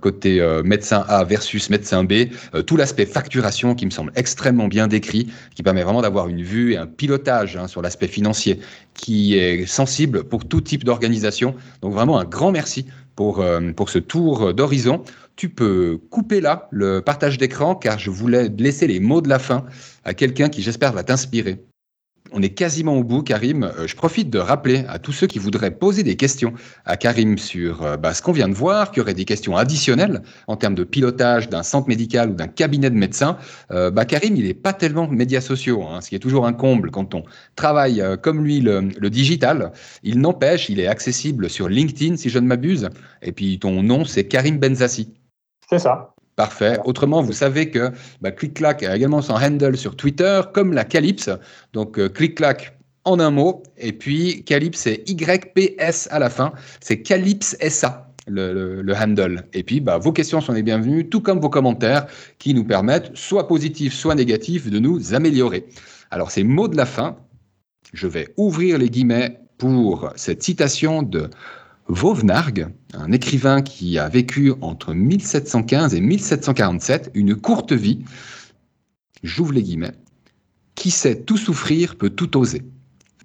côté 0.00 0.44
médecin 0.64 1.04
A 1.08 1.24
versus 1.24 1.70
médecin 1.70 2.04
B. 2.04 2.30
tout 2.66 2.76
l'aspect 2.76 3.06
facturation 3.06 3.74
qui 3.74 3.84
me 3.84 3.90
semble 3.90 4.12
extrêmement 4.16 4.68
bien 4.68 4.88
décrit, 4.88 5.28
qui 5.54 5.62
permet 5.62 5.82
vraiment 5.82 6.02
d'avoir 6.02 6.28
une 6.28 6.42
vue 6.42 6.72
et 6.72 6.76
un 6.76 6.86
pilotage 6.86 7.56
hein, 7.56 7.68
sur 7.68 7.82
l'aspect 7.82 8.08
financier 8.08 8.60
qui 8.94 9.36
est 9.36 9.66
sensible 9.66 10.24
pour 10.24 10.46
tout 10.46 10.60
type 10.60 10.84
d'organisation. 10.84 11.54
Donc 11.82 11.92
vraiment 11.92 12.18
un 12.18 12.24
grand 12.24 12.50
merci 12.50 12.86
pour, 13.14 13.40
euh, 13.40 13.72
pour 13.72 13.90
ce 13.90 13.98
tour 13.98 14.54
d'horizon. 14.54 15.02
Tu 15.36 15.50
peux 15.50 15.98
couper 16.10 16.40
là 16.40 16.68
le 16.70 17.00
partage 17.00 17.38
d'écran 17.38 17.74
car 17.74 17.98
je 17.98 18.10
voulais 18.10 18.48
laisser 18.58 18.86
les 18.86 19.00
mots 19.00 19.20
de 19.20 19.28
la 19.28 19.38
fin 19.38 19.66
à 20.04 20.14
quelqu'un 20.14 20.48
qui 20.48 20.62
j'espère 20.62 20.92
va 20.92 21.02
t'inspirer. 21.02 21.62
On 22.32 22.42
est 22.42 22.50
quasiment 22.50 22.96
au 22.96 23.04
bout, 23.04 23.22
Karim. 23.22 23.64
Euh, 23.64 23.86
je 23.86 23.94
profite 23.94 24.30
de 24.30 24.38
rappeler 24.38 24.84
à 24.88 24.98
tous 24.98 25.12
ceux 25.12 25.26
qui 25.26 25.38
voudraient 25.38 25.70
poser 25.70 26.02
des 26.02 26.16
questions 26.16 26.54
à 26.84 26.96
Karim 26.96 27.38
sur 27.38 27.82
euh, 27.82 27.96
bah, 27.96 28.14
ce 28.14 28.22
qu'on 28.22 28.32
vient 28.32 28.48
de 28.48 28.54
voir, 28.54 28.90
qui 28.90 29.00
auraient 29.00 29.14
des 29.14 29.24
questions 29.24 29.56
additionnelles 29.56 30.22
en 30.46 30.56
termes 30.56 30.74
de 30.74 30.84
pilotage 30.84 31.48
d'un 31.48 31.62
centre 31.62 31.88
médical 31.88 32.30
ou 32.30 32.34
d'un 32.34 32.48
cabinet 32.48 32.90
de 32.90 32.96
médecins. 32.96 33.38
Euh, 33.70 33.90
bah, 33.90 34.04
Karim, 34.04 34.36
il 34.36 34.44
n'est 34.44 34.54
pas 34.54 34.72
tellement 34.72 35.08
médias 35.08 35.40
sociaux, 35.40 35.84
hein, 35.84 36.00
ce 36.00 36.08
qui 36.08 36.14
est 36.16 36.20
toujours 36.20 36.46
un 36.46 36.52
comble 36.52 36.90
quand 36.90 37.14
on 37.14 37.22
travaille 37.54 38.02
comme 38.22 38.44
lui 38.44 38.60
le, 38.60 38.88
le 38.98 39.10
digital. 39.10 39.72
Il 40.02 40.20
n'empêche, 40.20 40.68
il 40.68 40.80
est 40.80 40.86
accessible 40.88 41.48
sur 41.48 41.68
LinkedIn, 41.68 42.16
si 42.16 42.28
je 42.28 42.38
ne 42.38 42.46
m'abuse. 42.46 42.88
Et 43.22 43.32
puis 43.32 43.58
ton 43.58 43.82
nom, 43.82 44.04
c'est 44.04 44.24
Karim 44.24 44.58
Benzassi. 44.58 45.12
C'est 45.68 45.78
ça. 45.78 46.14
Parfait. 46.36 46.78
Autrement, 46.84 47.22
vous 47.22 47.32
savez 47.32 47.70
que 47.70 47.90
bah, 48.20 48.30
ClickClack 48.30 48.82
a 48.82 48.94
également 48.94 49.22
son 49.22 49.34
handle 49.34 49.76
sur 49.76 49.96
Twitter, 49.96 50.42
comme 50.52 50.74
la 50.74 50.84
Calypse. 50.84 51.30
Donc, 51.72 51.98
euh, 51.98 52.08
ClickClack 52.08 52.78
en 53.04 53.18
un 53.18 53.30
mot. 53.30 53.62
Et 53.78 53.92
puis, 53.92 54.44
Calypse, 54.44 54.80
c'est 54.80 55.02
YPS 55.08 56.08
à 56.10 56.18
la 56.18 56.28
fin. 56.28 56.52
C'est 56.80 57.00
Calypse 57.00 57.56
SA. 57.68 58.02
Le, 58.28 58.82
le, 58.82 58.94
handle. 58.96 59.44
Et 59.52 59.62
puis, 59.62 59.80
bah, 59.80 59.98
vos 59.98 60.10
questions 60.10 60.40
sont 60.40 60.52
les 60.52 60.64
bienvenues, 60.64 61.08
tout 61.08 61.20
comme 61.20 61.38
vos 61.38 61.48
commentaires 61.48 62.08
qui 62.40 62.54
nous 62.54 62.64
permettent, 62.64 63.16
soit 63.16 63.46
positifs, 63.46 63.94
soit 63.94 64.16
négatifs, 64.16 64.68
de 64.68 64.80
nous 64.80 65.14
améliorer. 65.14 65.68
Alors, 66.10 66.32
ces 66.32 66.42
mots 66.42 66.66
de 66.66 66.76
la 66.76 66.86
fin, 66.86 67.16
je 67.92 68.08
vais 68.08 68.34
ouvrir 68.36 68.78
les 68.78 68.90
guillemets 68.90 69.38
pour 69.58 70.10
cette 70.16 70.42
citation 70.42 71.04
de 71.04 71.30
Vauvenargues, 71.88 72.68
un 72.94 73.12
écrivain 73.12 73.62
qui 73.62 73.98
a 73.98 74.08
vécu 74.08 74.52
entre 74.60 74.92
1715 74.92 75.94
et 75.94 76.00
1747, 76.00 77.12
une 77.14 77.36
courte 77.36 77.72
vie, 77.72 78.04
j'ouvre 79.22 79.52
les 79.52 79.62
guillemets, 79.62 79.94
qui 80.74 80.90
sait 80.90 81.22
tout 81.22 81.36
souffrir 81.36 81.96
peut 81.96 82.10
tout 82.10 82.36
oser. 82.36 82.62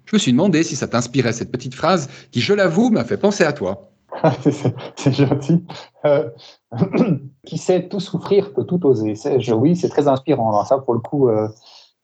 Je 0.04 0.16
me 0.16 0.18
suis 0.18 0.32
demandé 0.32 0.62
si 0.62 0.76
ça 0.76 0.86
t'inspirait 0.86 1.32
cette 1.32 1.50
petite 1.50 1.74
phrase 1.74 2.08
qui, 2.30 2.40
je 2.40 2.54
l'avoue, 2.54 2.90
m'a 2.90 3.04
fait 3.04 3.16
penser 3.16 3.44
à 3.44 3.52
toi. 3.52 3.90
c'est 4.96 5.12
gentil. 5.12 5.64
Euh, 6.04 6.28
qui 7.46 7.58
sait 7.58 7.88
tout 7.88 8.00
souffrir 8.00 8.52
peut 8.52 8.64
tout 8.64 8.84
oser. 8.86 9.14
oui, 9.54 9.74
c'est 9.74 9.88
très 9.88 10.06
inspirant. 10.06 10.64
ça, 10.64 10.78
pour 10.78 10.94
le 10.94 11.00
coup, 11.00 11.28
euh, 11.28 11.48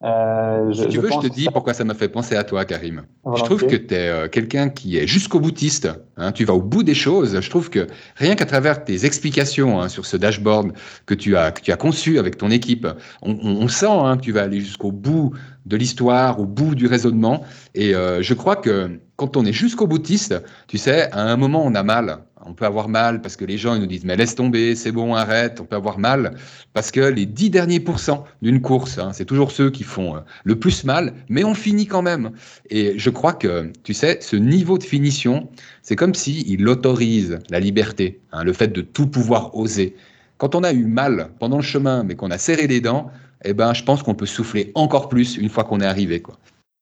euh, 0.05 0.73
si 0.73 0.87
tu 0.89 1.01
veux, 1.01 1.11
je 1.11 1.29
te 1.29 1.35
dis 1.35 1.49
pourquoi 1.53 1.75
ça 1.75 1.85
m'a 1.85 1.95
fait 1.95 2.09
penser 2.09 2.37
à 2.37 2.45
toi, 2.45 2.65
Karim. 2.65 3.03
Je 3.35 3.43
trouve 3.43 3.67
que 3.67 3.75
tu 3.75 3.95
es 3.95 4.09
euh, 4.09 4.29
quelqu'un 4.29 4.69
qui 4.69 4.97
est 4.97 5.09
jusqu'au 5.09 5.41
boutiste. 5.41 5.89
Hein, 6.17 6.31
tu 6.31 6.45
vas 6.45 6.55
au 6.55 6.63
bout 6.63 6.85
des 6.85 6.95
choses. 6.95 7.41
Je 7.41 7.51
trouve 7.51 7.69
que 7.69 7.89
rien 8.17 8.37
qu'à 8.37 8.47
travers 8.47 8.85
tes 8.85 9.05
explications 9.05 9.81
hein, 9.81 9.89
sur 9.89 10.07
ce 10.07 10.17
dashboard 10.17 10.73
que 11.07 11.15
tu 11.15 11.37
as, 11.37 11.51
que 11.51 11.63
tu 11.63 11.73
as 11.73 11.77
conçu 11.77 12.19
avec 12.19 12.39
ton 12.39 12.51
équipe, 12.51 12.87
on, 13.23 13.67
sent 13.67 13.87
hein, 13.91 14.17
que 14.17 14.23
tu 14.23 14.33
vas 14.33 14.43
aller 14.43 14.61
jusqu'au 14.61 14.93
bout 14.93 15.33
de 15.69 15.77
l'histoire, 15.77 16.41
au 16.41 16.47
bout 16.47 16.75
du 16.75 16.87
raisonnement. 16.87 17.45
Et 17.75 17.95
euh, 17.95 18.23
je 18.23 18.35
crois 18.35 18.57
que 18.57 18.99
quand 19.17 19.37
on 19.37 19.45
est 19.45 19.53
jusqu'au 19.53 19.87
boutiste, 19.87 20.35
tu 20.67 20.79
sais, 20.79 21.11
à 21.13 21.23
un 21.23 21.37
moment, 21.37 21.65
on 21.65 21.75
a 21.75 21.83
mal 21.83 22.25
on 22.49 22.55
peut 22.55 22.65
avoir 22.65 22.89
mal 22.89 23.21
parce 23.21 23.37
que 23.37 23.45
les 23.45 23.59
gens 23.59 23.75
ils 23.75 23.81
nous 23.81 23.87
disent 23.87 24.05
mais 24.05 24.17
laisse 24.17 24.35
tomber, 24.35 24.75
c'est 24.75 24.93
bon, 24.93 25.15
arrête. 25.15 25.61
On 25.61 25.65
peut 25.65 25.77
avoir 25.77 25.99
mal 25.99 26.35
parce 26.73 26.91
que 26.91 27.01
les 27.01 27.27
10 27.27 27.51
derniers 27.51 27.81
pourcents 27.81 28.25
d'une 28.43 28.61
course, 28.61 28.99
hein, 28.99 29.11
c'est 29.13 29.25
toujours 29.25 29.53
ceux 29.53 29.71
qui 29.71 29.83
font 29.83 30.17
euh, 30.17 30.21
le 30.45 30.59
plus 30.59 30.85
mal, 30.85 31.15
mais 31.29 31.45
on 31.45 31.55
finit 31.55 31.87
quand 31.87 32.03
même. 32.03 32.31
Et 32.71 32.99
je 32.99 33.11
crois 33.11 33.33
que, 33.33 33.71
tu 33.85 33.95
sais, 33.95 34.19
ce 34.21 34.37
niveau 34.37 34.79
de 34.79 34.85
finition, 34.85 35.49
c'est 35.83 35.97
comme 35.97 36.15
s'il 36.15 36.67
autorise 36.69 37.39
la 37.51 37.61
liberté, 37.61 38.21
hein, 38.33 38.45
le 38.45 38.53
fait 38.53 38.69
de 38.69 38.81
tout 38.81 39.07
pouvoir 39.07 39.55
oser. 39.57 39.95
Quand 40.39 40.55
on 40.55 40.63
a 40.63 40.73
eu 40.73 40.85
mal 40.85 41.31
pendant 41.39 41.57
le 41.57 41.63
chemin, 41.63 42.05
mais 42.05 42.15
qu'on 42.15 42.31
a 42.31 42.39
serré 42.39 42.67
les 42.67 42.81
dents, 42.81 43.11
eh 43.45 43.55
ben, 43.55 43.73
je 43.75 43.85
pense 43.85 44.03
qu'on 44.03 44.15
peut 44.15 44.27
souffler 44.27 44.73
encore 44.75 45.09
plus 45.09 45.37
une 45.37 45.49
fois 45.49 45.65
qu'on 45.65 45.81
est 45.81 45.87
arrivé. 45.87 46.21
Quoi. 46.21 46.35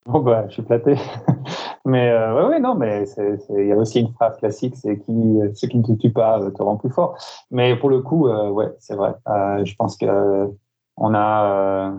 Bon, 0.07 0.21
bah, 0.21 0.45
je 0.49 0.55
suis 0.55 0.63
platé. 0.63 0.95
mais 1.85 2.11
euh, 2.11 2.49
ouais, 2.49 2.61
non, 2.61 2.77
mais 2.77 3.05
il 3.51 3.67
y 3.67 3.73
a 3.73 3.77
aussi 3.77 4.01
une 4.01 4.13
phrase 4.13 4.37
classique, 4.39 4.77
c'est 4.77 4.99
qui, 4.99 5.41
ce 5.55 5.67
qui 5.67 5.79
ne 5.79 5.83
te 5.83 5.93
tue 5.93 6.13
pas 6.13 6.41
te 6.57 6.63
rend 6.63 6.77
plus 6.77 6.91
fort. 6.91 7.17
Mais 7.51 7.77
pour 7.77 7.91
le 7.91 8.01
coup, 8.01 8.29
euh, 8.29 8.49
ouais, 8.51 8.73
c'est 8.79 8.95
vrai. 8.95 9.15
Euh, 9.29 9.65
je 9.65 9.75
pense 9.75 9.97
que 9.97 10.49
on 10.97 11.13
a, 11.15 11.93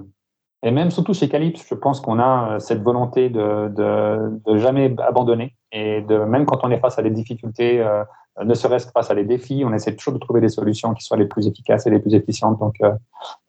et 0.63 0.71
même 0.71 0.89
surtout 0.89 1.13
chez 1.13 1.29
Calypse, 1.29 1.65
je 1.69 1.75
pense 1.75 1.99
qu'on 1.99 2.19
a 2.19 2.59
cette 2.59 2.81
volonté 2.81 3.29
de, 3.29 3.67
de, 3.67 4.41
de, 4.45 4.57
jamais 4.57 4.95
abandonner 4.99 5.55
et 5.71 6.01
de 6.01 6.17
même 6.17 6.45
quand 6.45 6.63
on 6.63 6.71
est 6.71 6.79
face 6.79 6.97
à 6.97 7.03
des 7.03 7.11
difficultés, 7.11 7.85
ne 8.43 8.53
serait-ce 8.55 8.87
que 8.87 8.91
face 8.91 9.11
à 9.11 9.15
des 9.15 9.23
défis, 9.23 9.63
on 9.63 9.73
essaie 9.73 9.95
toujours 9.95 10.15
de 10.15 10.19
trouver 10.19 10.41
des 10.41 10.49
solutions 10.49 10.95
qui 10.95 11.03
soient 11.03 11.17
les 11.17 11.27
plus 11.27 11.47
efficaces 11.47 11.85
et 11.85 11.91
les 11.91 11.99
plus 11.99 12.15
efficientes. 12.15 12.57
Donc, 12.57 12.79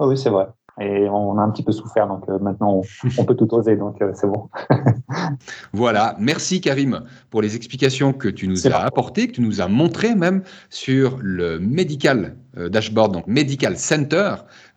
oui, 0.00 0.18
c'est 0.18 0.28
vrai. 0.28 0.48
Et 0.80 1.08
on 1.08 1.38
a 1.38 1.42
un 1.42 1.50
petit 1.50 1.62
peu 1.62 1.72
souffert. 1.72 2.06
Donc 2.06 2.24
euh, 2.28 2.38
maintenant, 2.38 2.82
on, 3.18 3.24
peut 3.24 3.34
tout 3.34 3.52
oser. 3.54 3.76
Donc 3.76 4.00
euh, 4.00 4.12
c'est 4.14 4.26
bon. 4.26 4.48
voilà. 5.72 6.16
Merci 6.18 6.60
Karim 6.60 7.02
pour 7.30 7.42
les 7.42 7.56
explications 7.56 8.12
que 8.12 8.28
tu 8.28 8.48
nous 8.48 8.66
as 8.66 8.76
apportées, 8.76 9.28
que 9.28 9.32
tu 9.32 9.40
nous 9.40 9.60
as 9.60 9.68
montrées 9.68 10.14
même 10.14 10.42
sur 10.70 11.18
le 11.20 11.58
medical 11.58 12.36
euh, 12.56 12.68
dashboard, 12.68 13.12
donc 13.12 13.26
Medical 13.26 13.76
Center. 13.76 14.34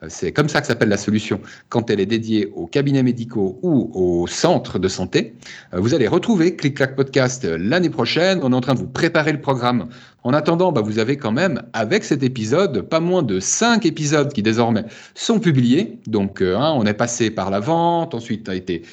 C'est 0.07 0.31
comme 0.31 0.49
ça 0.49 0.61
que 0.61 0.67
s'appelle 0.67 0.89
la 0.89 0.97
solution 0.97 1.39
quand 1.69 1.91
elle 1.91 1.99
est 1.99 2.07
dédiée 2.07 2.51
aux 2.55 2.65
cabinets 2.65 3.03
médicaux 3.03 3.59
ou 3.61 3.91
aux 3.93 4.25
centres 4.25 4.79
de 4.79 4.87
santé. 4.87 5.35
Vous 5.73 5.93
allez 5.93 6.07
retrouver 6.07 6.55
Click 6.55 6.77
Clack 6.77 6.95
Podcast 6.95 7.45
l'année 7.45 7.91
prochaine. 7.91 8.39
On 8.41 8.51
est 8.51 8.55
en 8.55 8.61
train 8.61 8.73
de 8.73 8.79
vous 8.79 8.87
préparer 8.87 9.31
le 9.31 9.41
programme. 9.41 9.89
En 10.23 10.33
attendant, 10.33 10.71
bah, 10.71 10.81
vous 10.81 10.99
avez 10.99 11.17
quand 11.17 11.31
même, 11.31 11.63
avec 11.73 12.03
cet 12.03 12.23
épisode, 12.23 12.81
pas 12.81 12.99
moins 12.99 13.23
de 13.23 13.39
cinq 13.39 13.85
épisodes 13.85 14.31
qui 14.33 14.43
désormais 14.43 14.85
sont 15.15 15.39
publiés. 15.39 15.90
Donc, 16.07 16.41
euh, 16.41 16.57
hein, 16.57 16.73
on 16.75 16.85
est 16.85 16.93
passé 16.93 17.31
par 17.31 17.49
la 17.49 17.59
vente, 17.59 18.13
ensuite 18.13 18.49
a 18.49 18.55
été, 18.55 18.83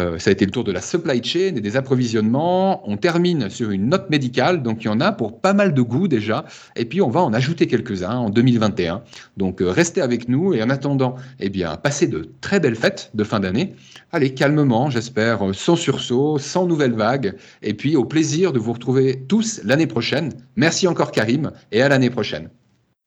euh, 0.00 0.18
ça 0.18 0.30
a 0.30 0.32
été 0.32 0.44
le 0.44 0.50
tour 0.50 0.64
de 0.64 0.72
la 0.72 0.80
supply 0.80 1.22
chain 1.22 1.54
et 1.56 1.60
des 1.60 1.76
approvisionnements. 1.76 2.88
On 2.88 2.96
termine 2.96 3.50
sur 3.50 3.70
une 3.70 3.88
note 3.88 4.10
médicale, 4.10 4.62
donc 4.62 4.84
il 4.84 4.86
y 4.86 4.90
en 4.90 5.00
a 5.00 5.12
pour 5.12 5.40
pas 5.40 5.52
mal 5.52 5.74
de 5.74 5.82
goût 5.82 6.08
déjà. 6.08 6.44
Et 6.76 6.84
puis, 6.84 7.00
on 7.00 7.10
va 7.10 7.20
en 7.20 7.32
ajouter 7.32 7.66
quelques-uns 7.66 8.16
en 8.16 8.30
2021. 8.30 9.02
Donc, 9.36 9.60
euh, 9.60 9.70
restez 9.70 10.00
avec 10.00 10.28
nous 10.28 10.54
et 10.54 10.62
en 10.62 10.70
attendant, 10.70 11.16
eh 11.40 11.50
bien, 11.50 11.76
passez 11.76 12.06
de 12.06 12.28
très 12.40 12.60
belles 12.60 12.76
fêtes 12.76 13.10
de 13.14 13.24
fin 13.24 13.40
d'année. 13.40 13.74
Allez, 14.12 14.34
calmement, 14.34 14.90
j'espère, 14.90 15.54
sans 15.54 15.76
sursaut, 15.76 16.38
sans 16.38 16.66
nouvelles 16.66 16.94
vagues. 16.94 17.34
Et 17.62 17.74
puis, 17.74 17.96
au 17.96 18.04
plaisir 18.04 18.52
de 18.52 18.58
vous 18.58 18.72
retrouver 18.72 19.24
tous 19.28 19.60
l'année 19.64 19.86
prochaine. 19.86 20.32
Merci 20.56 20.86
encore, 20.86 21.12
Karim, 21.12 21.52
et 21.70 21.82
à 21.82 21.88
l'année 21.88 22.10
prochaine. 22.10 22.50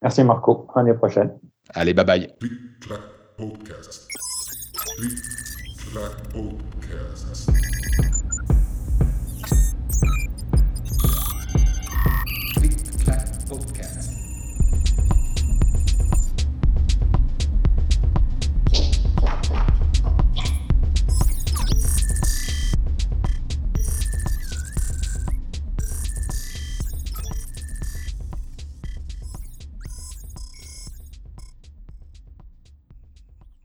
Merci, 0.01 0.23
Marco. 0.23 0.67
À 0.75 0.81
l'année 0.81 0.93
prochaine. 0.93 1.31
Allez, 1.73 1.93
bye 1.93 2.05
bye. 2.05 2.27
Podcast. 3.37 4.07
Podcast. 6.33 6.74